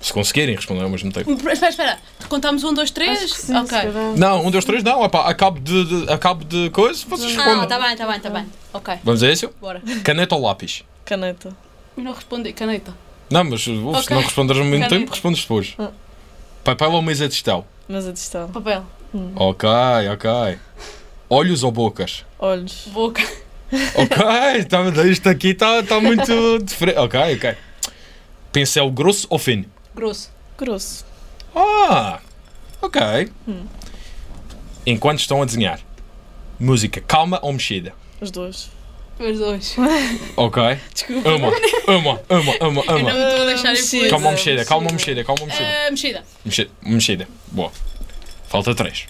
[0.02, 1.32] Se conseguirem responder ao mesmo tempo.
[1.32, 1.98] Espera, espera.
[2.30, 3.34] Contamos um, dois, três?
[3.34, 3.78] Sim, ok.
[4.18, 5.04] Não, um, dois, três, não.
[5.04, 7.68] Epá, acabo de, de, acabo de coisa, vocês Ah, respondem.
[7.68, 8.46] tá bem, tá bem, tá bem.
[8.72, 9.50] Ok, Vamos a isso?
[9.60, 9.82] bora.
[10.04, 10.84] Caneta ou lápis?
[11.06, 11.56] Caneta.
[11.98, 12.52] Eu não respondi.
[12.54, 12.94] Caneta.
[13.30, 14.16] Não, mas uh, se Ok.
[14.16, 14.96] não responderes ao mesmo Caneta.
[15.00, 15.74] tempo, respondes depois.
[15.80, 15.92] Ah.
[16.64, 17.66] Papel ou mesa de gestão?
[17.88, 18.48] Mas a distal.
[18.50, 18.86] Papel.
[19.36, 19.70] Ok,
[20.14, 20.60] ok.
[21.30, 22.26] Olhos ou bocas?
[22.38, 22.88] Olhos.
[22.88, 23.22] Boca.
[23.96, 26.24] Ok, tá, isto aqui está tá muito
[26.64, 26.98] diferente.
[27.00, 27.56] Ok, ok.
[28.52, 29.66] Pincel grosso ou fino?
[29.96, 30.30] Grosso.
[30.58, 31.06] Grosso.
[31.56, 32.20] Ah,
[32.82, 33.30] ok.
[34.86, 35.80] Enquanto estão a desenhar,
[36.60, 37.94] música calma ou mexida?
[38.22, 38.70] Os dois.
[39.20, 39.76] Os dois.
[40.36, 40.62] Ok.
[40.94, 41.30] Desculpa.
[41.30, 43.14] Uma, uma, uma, uma, Eu não uma.
[43.14, 44.10] me estou a deixar mexida.
[44.10, 45.66] Calma mexida, calma mexida, calma mexida.
[45.88, 46.24] Ah, mexida.
[46.44, 47.28] Mexida, mexida.
[47.48, 47.72] Boa.
[48.48, 49.08] Falta três.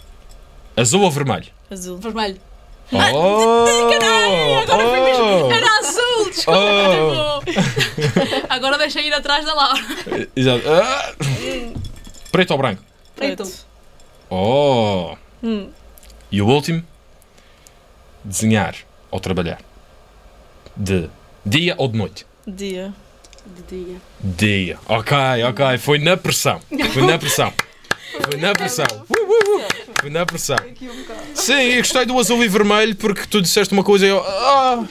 [0.77, 1.47] Azul ou vermelho?
[1.71, 1.97] Azul.
[1.97, 2.39] Vermelho.
[2.91, 3.65] Oh!
[4.61, 5.23] Agora foi mesmo.
[5.25, 5.51] oh.
[5.51, 6.59] Era azul, desculpa.
[6.59, 7.39] Oh.
[7.45, 8.45] tipo.
[8.53, 9.81] Agora deixa ir atrás da Laura.
[10.35, 10.63] Exato.
[10.69, 11.13] Ah.
[12.31, 12.83] Preto ou branco?
[13.15, 13.51] Preto.
[14.29, 15.15] Oh!
[15.41, 15.69] Hum.
[16.31, 16.83] E o último?
[18.23, 18.75] Desenhar
[19.09, 19.59] ou trabalhar?
[20.75, 21.09] De
[21.45, 22.25] dia ou de noite?
[22.47, 22.93] Dia.
[23.45, 23.97] De dia.
[24.19, 24.79] Dia.
[24.87, 25.15] Ok,
[25.49, 25.77] ok.
[25.77, 26.59] Foi na pressão.
[26.93, 27.53] Foi na pressão.
[28.23, 28.85] Foi na pressão.
[29.09, 29.67] Uh, uh, uh.
[29.99, 30.57] Foi na pressão.
[31.33, 34.23] Sim, eu gostei do azul e vermelho porque tu disseste uma coisa e eu.
[34.23, 34.83] Ah,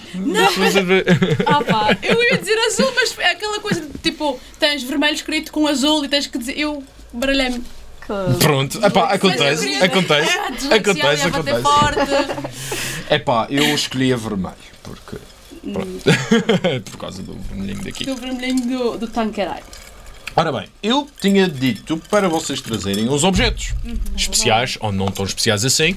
[0.84, 1.04] ver.
[1.46, 5.52] Ah pá, eu ia dizer azul, mas é aquela coisa de tipo, tens vermelho escrito
[5.52, 6.58] com azul e tens que dizer.
[6.58, 6.82] Eu
[7.12, 7.62] baralhei-me.
[8.38, 11.62] Pronto, epá, acontece, queria- acontece, Ah, acontece, acontece.
[11.62, 12.10] forte.
[13.10, 15.16] Epá, eu escolhi a vermelho porque.
[15.72, 16.00] Pronto.
[16.90, 18.04] Por causa do vermelhinho daqui.
[18.04, 19.62] Do vermelhinho do, do Tanqueray.
[20.36, 23.72] Ora bem, eu tinha dito para vocês trazerem uns objetos
[24.16, 25.94] especiais, ou não tão especiais assim,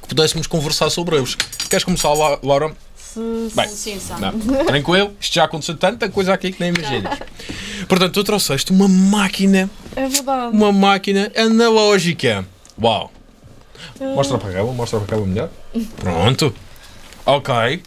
[0.00, 1.34] que pudéssemos conversar sobre eles.
[1.68, 2.74] Queres começar, La- Laura?
[2.96, 3.20] Se,
[3.54, 4.20] Bem, Sim, sabe.
[4.22, 7.18] não, tranquilo, isto já aconteceu tanta coisa aqui que nem imaginas.
[7.88, 10.56] Portanto, tu trouxeste uma máquina, É verdade.
[10.56, 12.46] uma máquina analógica.
[12.82, 13.12] Uau!
[14.14, 15.50] Mostra para cá, mostra para cá melhor.
[15.96, 16.54] Pronto.
[17.26, 17.82] Ok.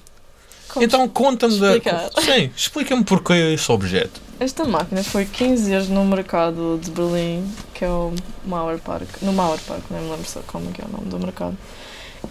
[0.70, 1.74] Como Então conta-me da.
[2.22, 4.22] Sim, explica-me porquê esse objeto.
[4.40, 8.14] Esta máquina foi 15 anos no mercado de Berlim, que é o
[8.46, 9.08] Mauer Park.
[9.22, 11.58] No Mauer Park, não me lembro só como é que é o nome do mercado.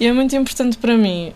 [0.00, 1.34] E é muito importante para mim,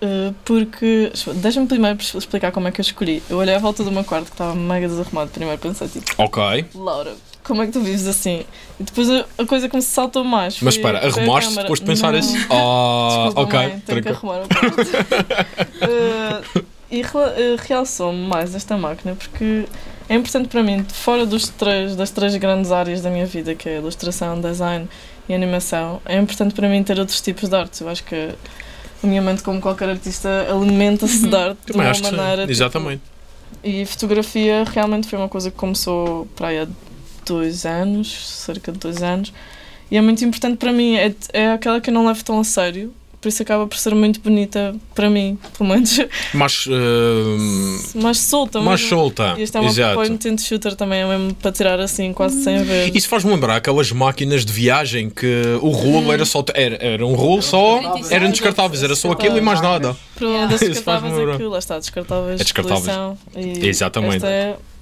[0.00, 1.12] eh, porque.
[1.34, 3.22] Deixa-me primeiro explicar como é que eu escolhi.
[3.28, 5.30] Eu olhei à volta do meu quarto que estava mega desarrumado.
[5.30, 6.64] Primeiro pensei, tipo, Ok.
[6.74, 7.14] Laura,
[7.50, 8.44] como é que tu vives assim?
[8.78, 10.60] E depois a, a coisa que me saltou mais.
[10.62, 12.34] Mas espera, arrumaste depois de pensar isso?
[12.50, 13.58] Ah, Desculpa, ok.
[13.58, 14.32] mãe, tenho que tranquilo.
[14.32, 14.80] arrumar o quarto.
[15.82, 19.64] Eh, e eh, realçou-me mais esta máquina porque
[20.08, 23.68] é importante para mim, fora dos três, das três grandes áreas da minha vida, que
[23.68, 24.88] é ilustração, design
[25.28, 27.80] e animação, é importante para mim ter outros tipos de artes.
[27.80, 28.30] Eu acho que
[29.02, 32.42] a minha mente, como qualquer artista, alimenta-se de arte de uma maneira.
[32.42, 33.02] tipo, Exatamente.
[33.62, 36.66] e fotografia realmente foi uma coisa que começou para aí há
[37.32, 39.32] dois anos, cerca de dois anos,
[39.90, 40.96] e é muito importante para mim.
[40.96, 43.94] É, é aquela que eu não levo tão a sério, por isso acaba por ser
[43.94, 45.98] muito bonita para mim, pelo menos
[46.32, 48.60] Mais, eh, mais solta.
[48.60, 49.34] mais mas- solta.
[49.36, 49.94] E este é uma Exato.
[49.94, 52.96] point and shooter também, é mesmo para tirar assim, quase sem ver.
[52.96, 56.12] Isso faz-me lembrar aquelas máquinas de viagem que o rolo Uhum.
[56.14, 56.42] era só.
[56.54, 57.80] Era, era um rolo só.
[58.10, 59.94] Eram descartáveis, era só aquilo e mais nada.
[60.16, 62.40] Para das Isso faz-me descartáveis lá está, descartáveis.
[62.40, 62.96] É descartáveis.
[63.36, 64.24] E Exatamente.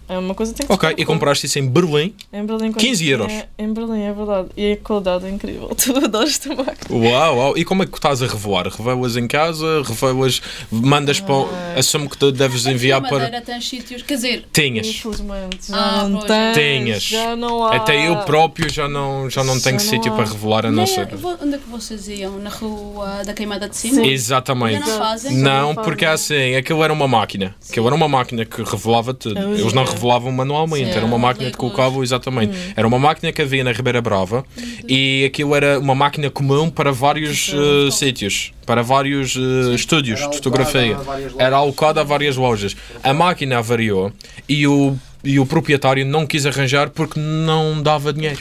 [0.08, 2.14] É, uma coisa que tem que Ok, e compraste isso em Berlim.
[2.32, 3.32] Em Berlim, quando 15 euros.
[3.32, 4.48] É, em Berlim, é verdade.
[4.56, 5.68] E a qualidade é incrível.
[5.76, 6.76] Tu adoras máquina.
[7.10, 7.58] Uau, uau.
[7.58, 8.66] E como é que estás a revelar?
[8.68, 9.82] Revelas em casa?
[9.82, 10.40] Revelas.
[10.70, 11.34] Mandas para.
[11.34, 11.78] o- Ah.
[11.78, 13.12] Assumo que tu deves enviar para.
[13.18, 14.02] maneira tens sítios.
[14.02, 14.86] Quer dizer, Tinhas.
[14.86, 16.56] Infelizmente, já Ah, não tens.
[16.56, 17.02] Tinhas.
[17.02, 17.76] Já não há.
[17.76, 20.16] Até eu próprio já não, já não tenho Já não sítio há.
[20.16, 21.08] para revelar a não ser.
[21.42, 22.38] onde é que vocês iam?
[22.38, 23.96] Na rua da queimada de cima?
[23.96, 24.06] Sim.
[24.08, 24.80] Exatamente.
[24.88, 25.36] Não fazem?
[25.36, 26.38] Não, Já porque é fazem.
[26.48, 27.54] assim, aquilo era uma máquina.
[27.68, 29.38] Aquilo era uma máquina que revelava tudo.
[29.38, 29.86] Eles não é.
[29.98, 30.96] Revelavam manualmente, Sim.
[30.96, 32.56] era uma máquina que colocavam exatamente.
[32.76, 34.44] Era uma máquina que havia na Ribeira Brava
[34.88, 40.30] e aquilo era uma máquina comum para vários eh, sítios, para vários eh, estúdios Era
[40.30, 40.96] de fotografia.
[41.38, 42.76] Era alocada a várias lojas.
[43.02, 44.12] A máquina avariou
[44.48, 48.38] e o e o proprietário não quis arranjar porque não dava dinheiro.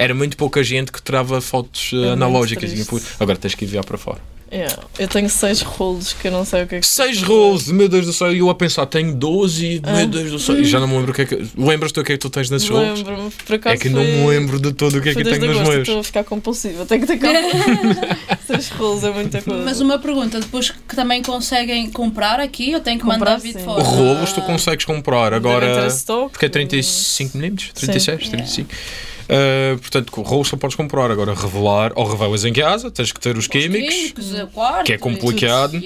[0.00, 2.72] Era muito pouca gente que tirava fotos É analógicas.
[2.72, 2.84] e
[3.20, 4.18] Agora tens que enviar para fora.
[4.52, 4.82] Yeah.
[4.98, 6.86] Eu tenho seis rolos que eu não sei o que é que.
[6.86, 9.92] Seis rolos, meu Deus do céu, e eu a pensar, tenho 12 e Ah.
[9.92, 10.60] meu Deus do céu.
[10.60, 11.46] E já não me lembro o que é que.
[11.56, 12.98] Lembras-te o que é que tu tens nesses rolos?
[12.98, 13.74] Lembro-me, por acaso.
[13.76, 15.56] É que não foi- me lembro de tudo o que é que tenho desde nos
[15.56, 15.88] agosto, meus.
[15.88, 16.84] estou a ficar compulsiva.
[16.84, 17.38] Tenho que ter calma.
[18.46, 19.64] seis rolos é muita coisa.
[19.64, 23.54] Mas uma pergunta, depois que também conseguem comprar aqui ou têm que Comprar, mandar vir
[23.54, 23.60] sim.
[23.64, 23.82] fora?
[23.82, 25.88] Rolos tu consegues comprar, agora.
[26.30, 27.72] Porque é 35mm?
[27.72, 28.30] 36, Sim.
[28.30, 28.68] 35.
[29.24, 31.10] Uh, portanto, com rolos só podes comprar.
[31.10, 34.84] Agora, revelar ou revelas em casa, tens que ter os Os químicos, químicos, o quarto,
[34.86, 35.80] que é complicado.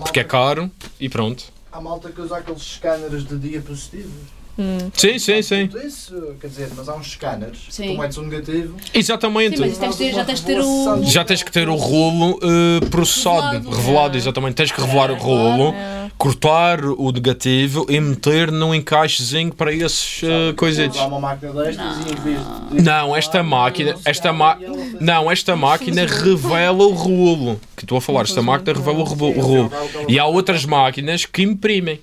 [0.00, 0.70] porque é caro
[1.00, 1.44] e pronto.
[1.72, 4.37] há malta que usa aqueles scanners de diapositivos.
[4.58, 4.90] Hum.
[4.92, 5.66] Sim, sim, sim.
[5.68, 7.58] Tudo Isso, quer dizer, mas há uns scanners.
[7.70, 7.94] Sim.
[7.94, 8.74] Tu metes um negativo.
[8.92, 9.56] Exatamente.
[9.56, 11.02] Sim, mas tens ter- já tens ter o.
[11.04, 13.70] Já tens que ter o rolo uh, processado, Revelado.
[13.76, 14.54] revelado, exatamente.
[14.56, 16.10] Tens que revelar o rolo, É.
[16.18, 22.42] cortar o negativo e meter num encaixezinho para esses uh, e em vez
[22.72, 22.82] de.
[22.82, 24.58] Não, esta máquina, esta ma...
[25.00, 27.60] não, esta máquina revela o rolo.
[27.76, 29.70] Que estou a falar, esta máquina revela o rolo.
[30.08, 32.00] E há outras máquinas que imprimem.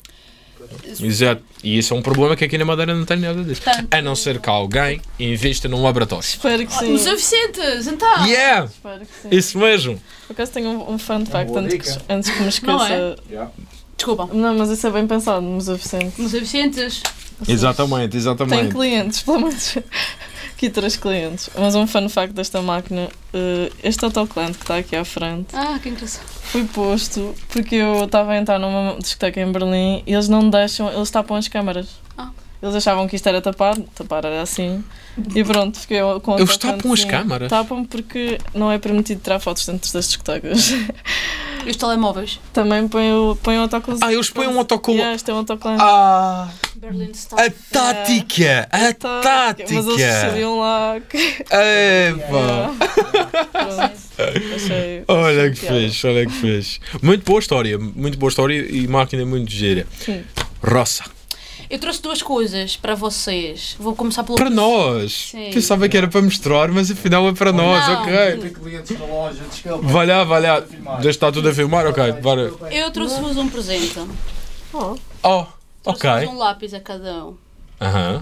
[0.99, 1.41] Exato.
[1.63, 3.61] E isso é um problema que aqui na Madeira não tem nada disso.
[3.61, 6.23] Portanto, A não ser que alguém invista num laboratório.
[6.23, 6.93] Espero que sim.
[6.93, 8.25] Os suficientes, então.
[8.27, 8.65] Yeah!
[8.65, 9.27] Espero que sim.
[9.31, 10.01] Isso mesmo!
[10.27, 13.15] Por acaso tenho um, um fun fact boa antes que, antes que me Não esqueça.
[13.29, 13.51] Yeah.
[13.95, 14.29] Desculpa.
[14.33, 16.21] Não, mas isso é bem pensado, mas o suficiente.
[16.21, 17.01] Os suficientes.
[17.47, 18.73] Exatamente, Tenho exatamente.
[18.73, 19.77] clientes, pelo menos
[20.55, 21.49] aqui três clientes.
[21.57, 25.77] Mas um fun fact desta máquina, eh, este autocolante que está aqui à frente Ah,
[25.81, 26.25] que engraçado.
[26.25, 30.91] foi posto porque eu estava a entrar numa discoteca em Berlim e eles não deixam,
[30.91, 31.87] eles tapam as câmaras.
[32.65, 34.83] Eles achavam que isto era tapar, tapar era assim.
[35.35, 37.47] E pronto, fiquei com Eles tapam as câmaras?
[37.47, 40.73] Tapam porque não é permitido tirar fotos dentro das discotecas.
[41.63, 42.39] E os telemóveis?
[42.51, 44.03] Também põem o, põem o autocolante.
[44.03, 44.99] Ah, eles põem um autocolante.
[44.99, 45.81] Yeah, isto é um autocolante.
[45.83, 46.49] Ah!
[46.75, 47.41] Berlin Style.
[47.41, 48.67] A tática!
[48.71, 49.73] A tática!
[49.73, 51.45] Mas eles sabiam lá que.
[54.55, 55.03] Achei.
[55.07, 56.79] Olha que fez, olha que fez.
[57.01, 59.85] Muito boa história, muito boa história e máquina muito gira.
[59.99, 60.23] Sim.
[60.63, 61.14] Roça.
[61.75, 63.75] Eu trouxe duas coisas para vocês.
[63.77, 64.37] Vou começar pelo.
[64.37, 65.31] Para nós!
[65.31, 65.49] Sim.
[65.53, 68.01] Pensava que era para mostrar, mas afinal é para nós, Não.
[68.01, 68.37] ok.
[68.37, 69.85] Tem clientes na loja, desculpa.
[69.85, 70.63] Vai lá, vai lá.
[71.01, 72.13] Já está tudo a filmar, ok.
[72.13, 72.53] Bora.
[72.71, 73.99] Eu trouxe-vos um presente.
[74.71, 75.45] Oh, Oh,
[75.83, 76.09] ok.
[76.27, 77.35] Um lápis a cada um.
[77.81, 78.21] Aham.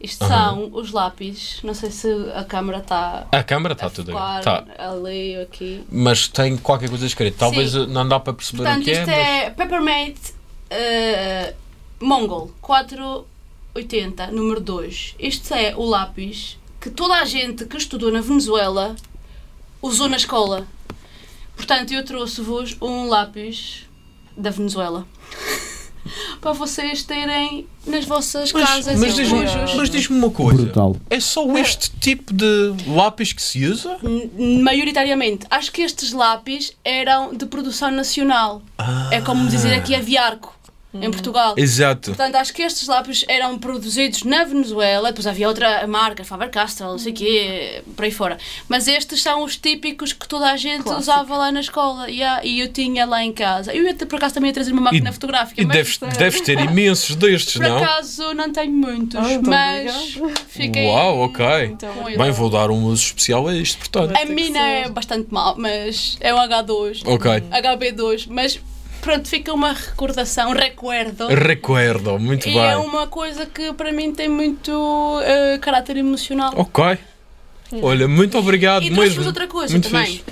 [0.00, 1.60] Isto são os lápis.
[1.62, 4.42] Não sei se a câmara está A câmara a está tudo aí.
[4.42, 4.64] Tá.
[4.76, 5.84] ali aqui.
[5.88, 7.36] Mas tem qualquer coisa escrita.
[7.38, 7.86] Talvez Sim.
[7.86, 9.16] não dá para perceber o Portanto, que é, isto mas...
[9.18, 10.16] é Peppermint
[10.68, 11.54] eh,
[12.02, 15.14] Mongol 480, número 2.
[15.18, 18.96] Este é o lápis que toda a gente que estudou na Venezuela
[19.80, 20.66] usou na escola.
[21.54, 23.86] Portanto, eu trouxe-vos um lápis
[24.36, 25.06] da Venezuela.
[26.40, 29.74] Para vocês terem nas vossas casas mas e diz-me relógios.
[29.76, 30.62] mas diz-me uma coisa.
[30.62, 30.96] Brutal.
[31.08, 33.96] É só este tipo de lápis que se usa?
[34.60, 35.46] Maioritariamente.
[35.48, 38.60] Acho que estes lápis eram de produção nacional.
[39.12, 40.52] É como dizer aqui a Viarco,
[40.94, 41.54] em Portugal.
[41.56, 42.10] Exato.
[42.10, 46.98] Portanto, acho que estes lápis eram produzidos na Venezuela, depois havia outra marca, Faber-Castell, não
[46.98, 48.36] sei o quê, por aí fora.
[48.68, 51.00] Mas estes são os típicos que toda a gente Clássico.
[51.00, 52.08] usava lá na escola.
[52.10, 53.72] Yeah, e eu tinha lá em casa.
[53.74, 56.40] Eu ia ter, por acaso também ia trazer uma máquina fotográfica, E mas deves, deves
[56.42, 57.78] ter imensos destes, por não?
[57.82, 59.18] acaso não tenho muitos.
[59.30, 60.18] Então mas
[60.48, 61.44] fiquei Uau, ok.
[61.64, 61.92] Então.
[62.04, 64.16] Bem, vou dar um uso especial a isto, portanto.
[64.20, 67.02] A mina é bastante mal, mas é um H2.
[67.06, 67.30] Ok.
[67.50, 68.60] HB2, mas
[69.02, 71.26] pronto, fica uma recordação, um recuerdo.
[71.28, 72.62] Recuerdo, muito E bem.
[72.64, 76.52] é uma coisa que para mim tem muito eh, caráter emocional.
[76.56, 76.98] Ok.
[77.82, 79.24] Olha, muito obrigado e mesmo.
[79.26, 80.06] outra coisa Muito também.
[80.06, 80.24] fixe.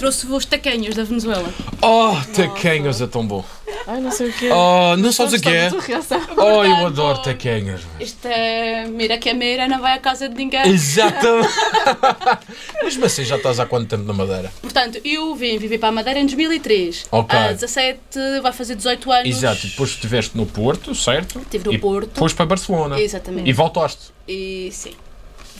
[0.00, 1.52] Trouxe-vos taquenhos da Venezuela.
[1.82, 3.44] Oh, taquenhos é tão bom.
[3.86, 4.54] Ai, não sei o que é.
[4.54, 5.68] Oh, não sabes o que é?
[5.68, 6.18] reação.
[6.38, 7.82] Oh, eu adoro taquenhos.
[8.00, 8.86] Isto é.
[8.86, 10.66] Mira que a Meira não vai à casa de ninguém.
[10.70, 11.50] Exatamente.
[12.82, 14.50] Mesmo assim, já estás há quanto tempo na Madeira?
[14.62, 17.06] Portanto, eu vim viver para a Madeira em 2003.
[17.12, 17.38] Ok.
[17.38, 18.00] Há 17,
[18.42, 19.28] vai fazer 18 anos.
[19.28, 21.40] Exato, depois estiveste no Porto, certo?
[21.40, 22.18] Estive no e Porto.
[22.18, 22.98] Foste para Barcelona.
[22.98, 23.50] Exatamente.
[23.50, 24.12] E voltaste.
[24.26, 24.94] E sim,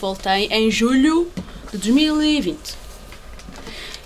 [0.01, 1.31] voltei em julho
[1.71, 2.80] de 2020.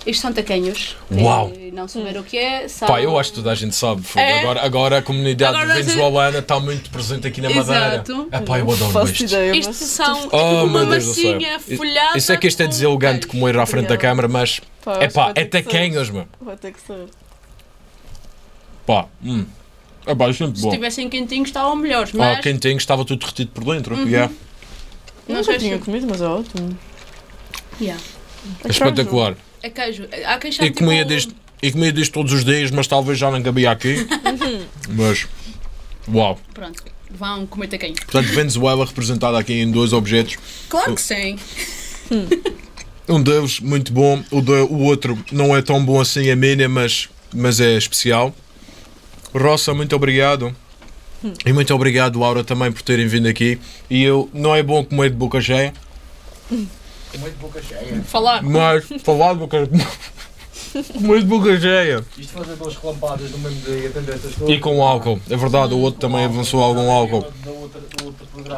[0.05, 0.95] Estes são taquenhos.
[1.11, 1.51] Uau.
[1.73, 2.67] Não saber o que é.
[2.67, 2.87] São...
[2.87, 4.03] Pá, eu acho que toda a gente sabe.
[4.15, 4.39] É?
[4.41, 7.87] Agora, agora a comunidade Agora- venezuelana está muito presente aqui na Madeira.
[7.95, 8.27] Exato.
[8.31, 9.23] É pá, eu adoro isto.
[9.23, 12.17] ideia, Isto são é tipo Oh, uma massinha Isso- folhada.
[12.17, 14.97] Isso é que isto é com deselegante como ir à frente da câmara, mas Pá,
[15.01, 16.27] é pá, é taquenhos, meu.
[16.39, 17.05] Vai ter que ser.
[18.85, 19.45] Pá, hum.
[20.05, 20.69] É pá, isto é muito Se bom.
[20.69, 23.95] estivessem quentinhos estavam melhores, Oh, mas quentinho, estava tudo derretido por dentro.
[23.95, 24.07] Uhum.
[24.07, 24.31] Yeah.
[25.27, 26.77] Não Não sei já tinha se- comido, mas é ótimo.
[27.81, 27.99] Yeah.
[28.63, 29.35] É espetacular.
[29.65, 30.07] É queijo.
[30.25, 33.17] Há quem chame E comia, tipo- disto, e comia disto todos os dias, mas talvez
[33.17, 34.05] já não cabia aqui.
[34.89, 35.27] Mas
[36.07, 36.39] Uau.
[36.53, 37.95] Pronto, vão comer taquinho.
[37.95, 40.37] Portanto, Venezuela representada aqui em dois objetos.
[40.69, 41.39] Claro que sim.
[43.09, 46.75] Um deles muito bom, o, de- o outro não é tão bom assim, é mínimo,
[46.75, 48.35] mas, mas é especial.
[49.33, 50.55] Roça, muito obrigado.
[51.43, 53.59] E muito obrigado, Laura, também por terem vindo aqui.
[53.89, 55.73] E eu, não é bom comer de boca cheia,
[57.11, 58.01] Comer de boca cheia.
[58.03, 58.43] Falar.
[58.43, 59.69] mas falar de boca.
[60.93, 62.05] comer de boca cheia.
[62.17, 64.55] Isto fazer duas relampadas no mesmo dia e atender essas coisas.
[64.55, 67.25] E com álcool, é verdade, o outro também avançou algum álcool.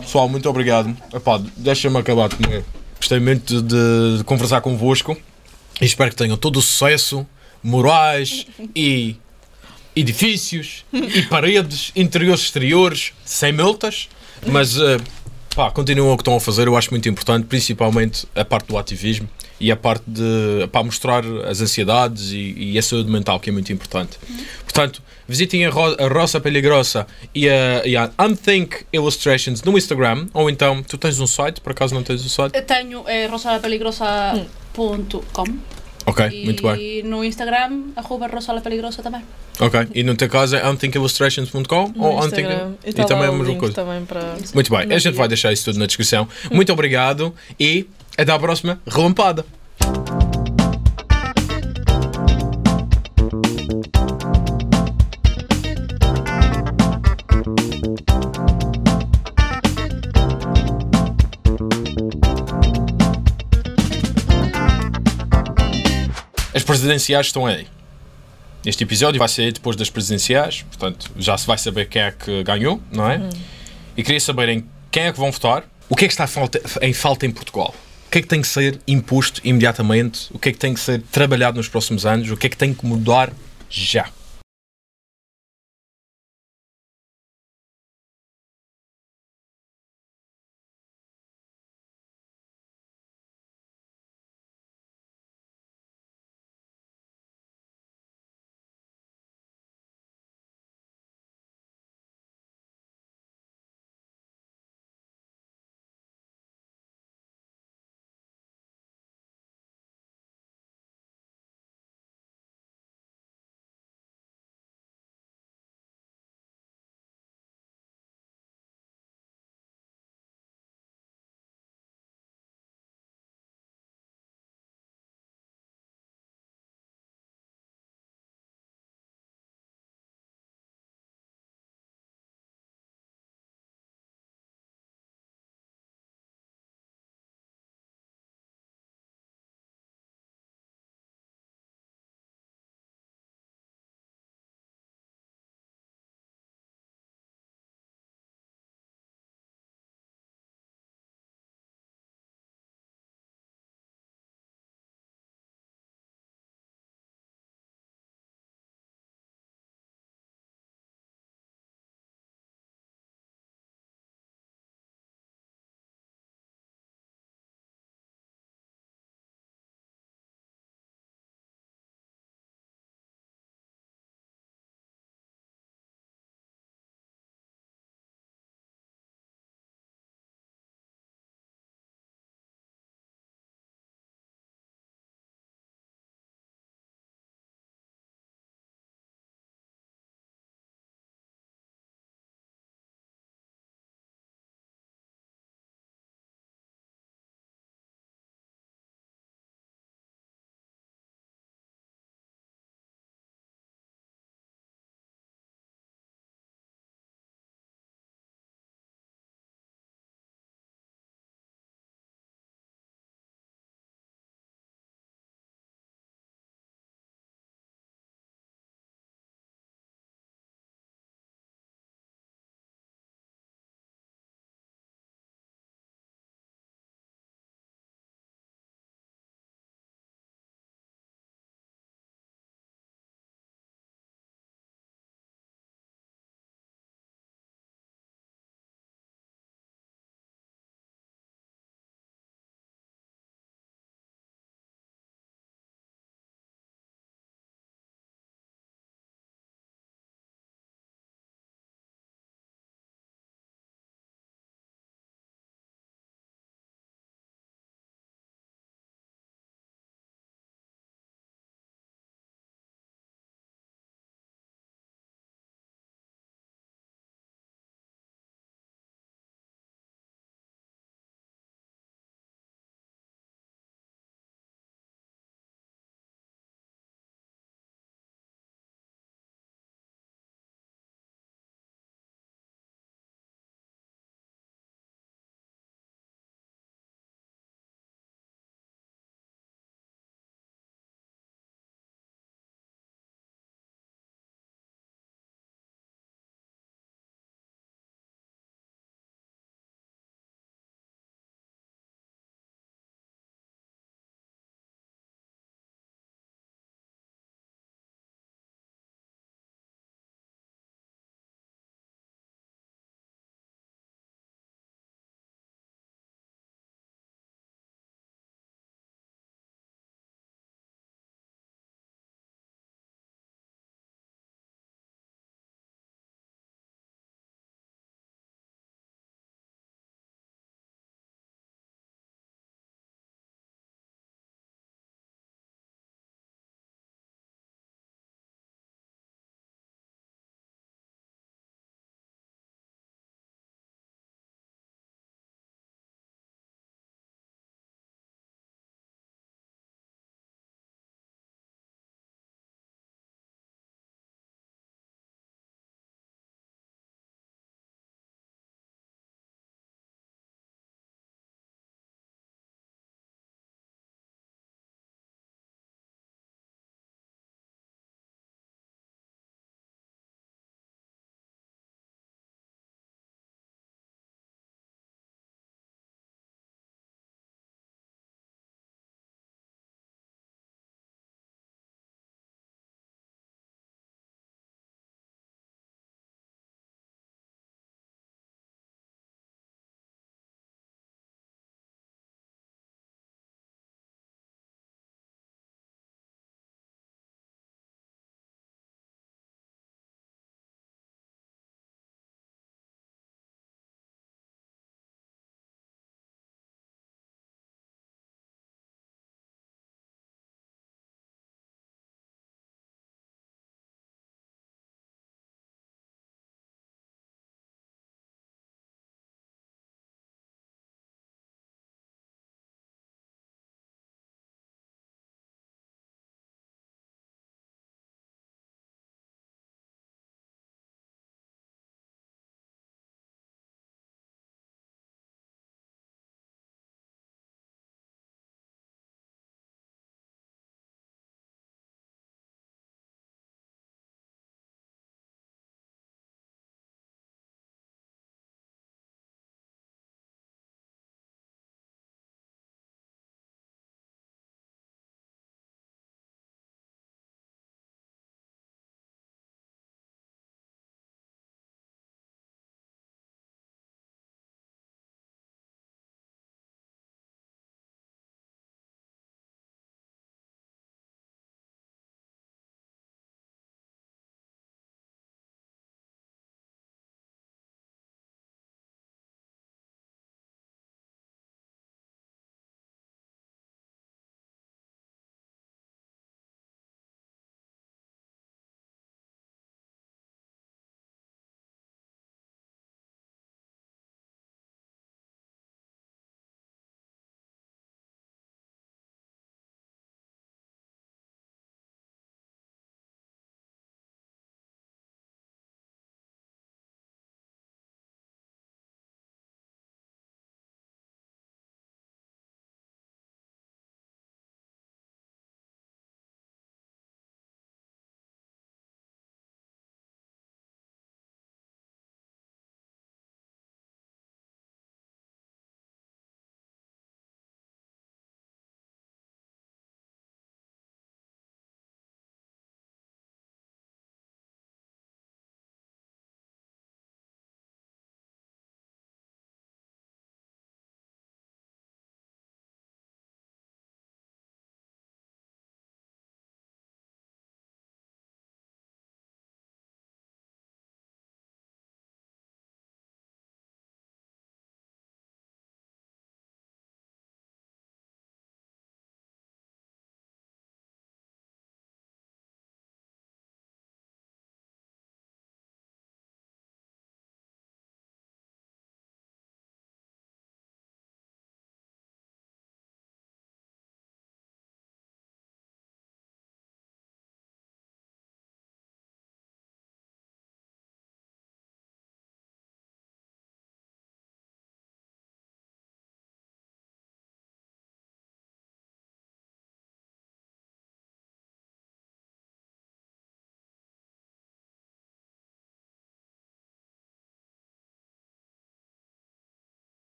[0.00, 0.96] Pessoal, muito obrigado.
[1.12, 2.64] Epá, deixa-me acabar de comer.
[2.98, 5.16] Gostei muito de, de conversar convosco
[5.80, 7.26] e espero que tenham todo o sucesso,
[7.62, 9.16] morais e
[9.96, 14.08] edifícios e paredes, interiores, exteriores, sem multas,
[14.46, 14.98] mas eh,
[15.60, 18.78] pá, continuam o que estão a fazer, eu acho muito importante, principalmente a parte do
[18.78, 19.28] ativismo
[19.60, 23.52] e a parte de pá, mostrar as ansiedades e, e a saúde mental, que é
[23.52, 24.18] muito importante.
[24.62, 30.28] Portanto, visitem a, Ro a Roça Peligrosa e a, e a Unthink Illustrations no Instagram,
[30.32, 32.56] ou então, tu tens um site, por acaso não tens um site?
[32.56, 35.58] Eu tenho é, rosalapeligrosa.com
[36.10, 37.02] Ok, e muito bem.
[37.04, 39.22] no Instagram, arroba rosalapeligrosa também.
[39.60, 42.68] Ok, e no teu caso é unthinkillustrations.com ou Instagram.
[42.68, 42.78] Unthink...
[42.84, 43.74] E, tá e também é a o mesma coisa.
[43.74, 44.36] também para...
[44.54, 45.18] Muito bem, no a gente dia.
[45.18, 46.28] vai deixar isso tudo na descrição.
[46.50, 47.86] Muito obrigado e
[48.16, 49.44] até à próxima relampada.
[66.70, 67.66] Presidenciais estão aí.
[68.64, 72.42] Este episódio vai sair depois das presidenciais, portanto já se vai saber quem é que
[72.42, 73.28] ganhou, não é?
[73.96, 76.60] E queria saber em quem é que vão votar, o que é que está falta,
[76.82, 77.74] em falta em Portugal,
[78.06, 80.80] o que é que tem que ser imposto imediatamente, o que é que tem que
[80.80, 83.32] ser trabalhado nos próximos anos, o que é que tem que mudar
[83.68, 84.08] já.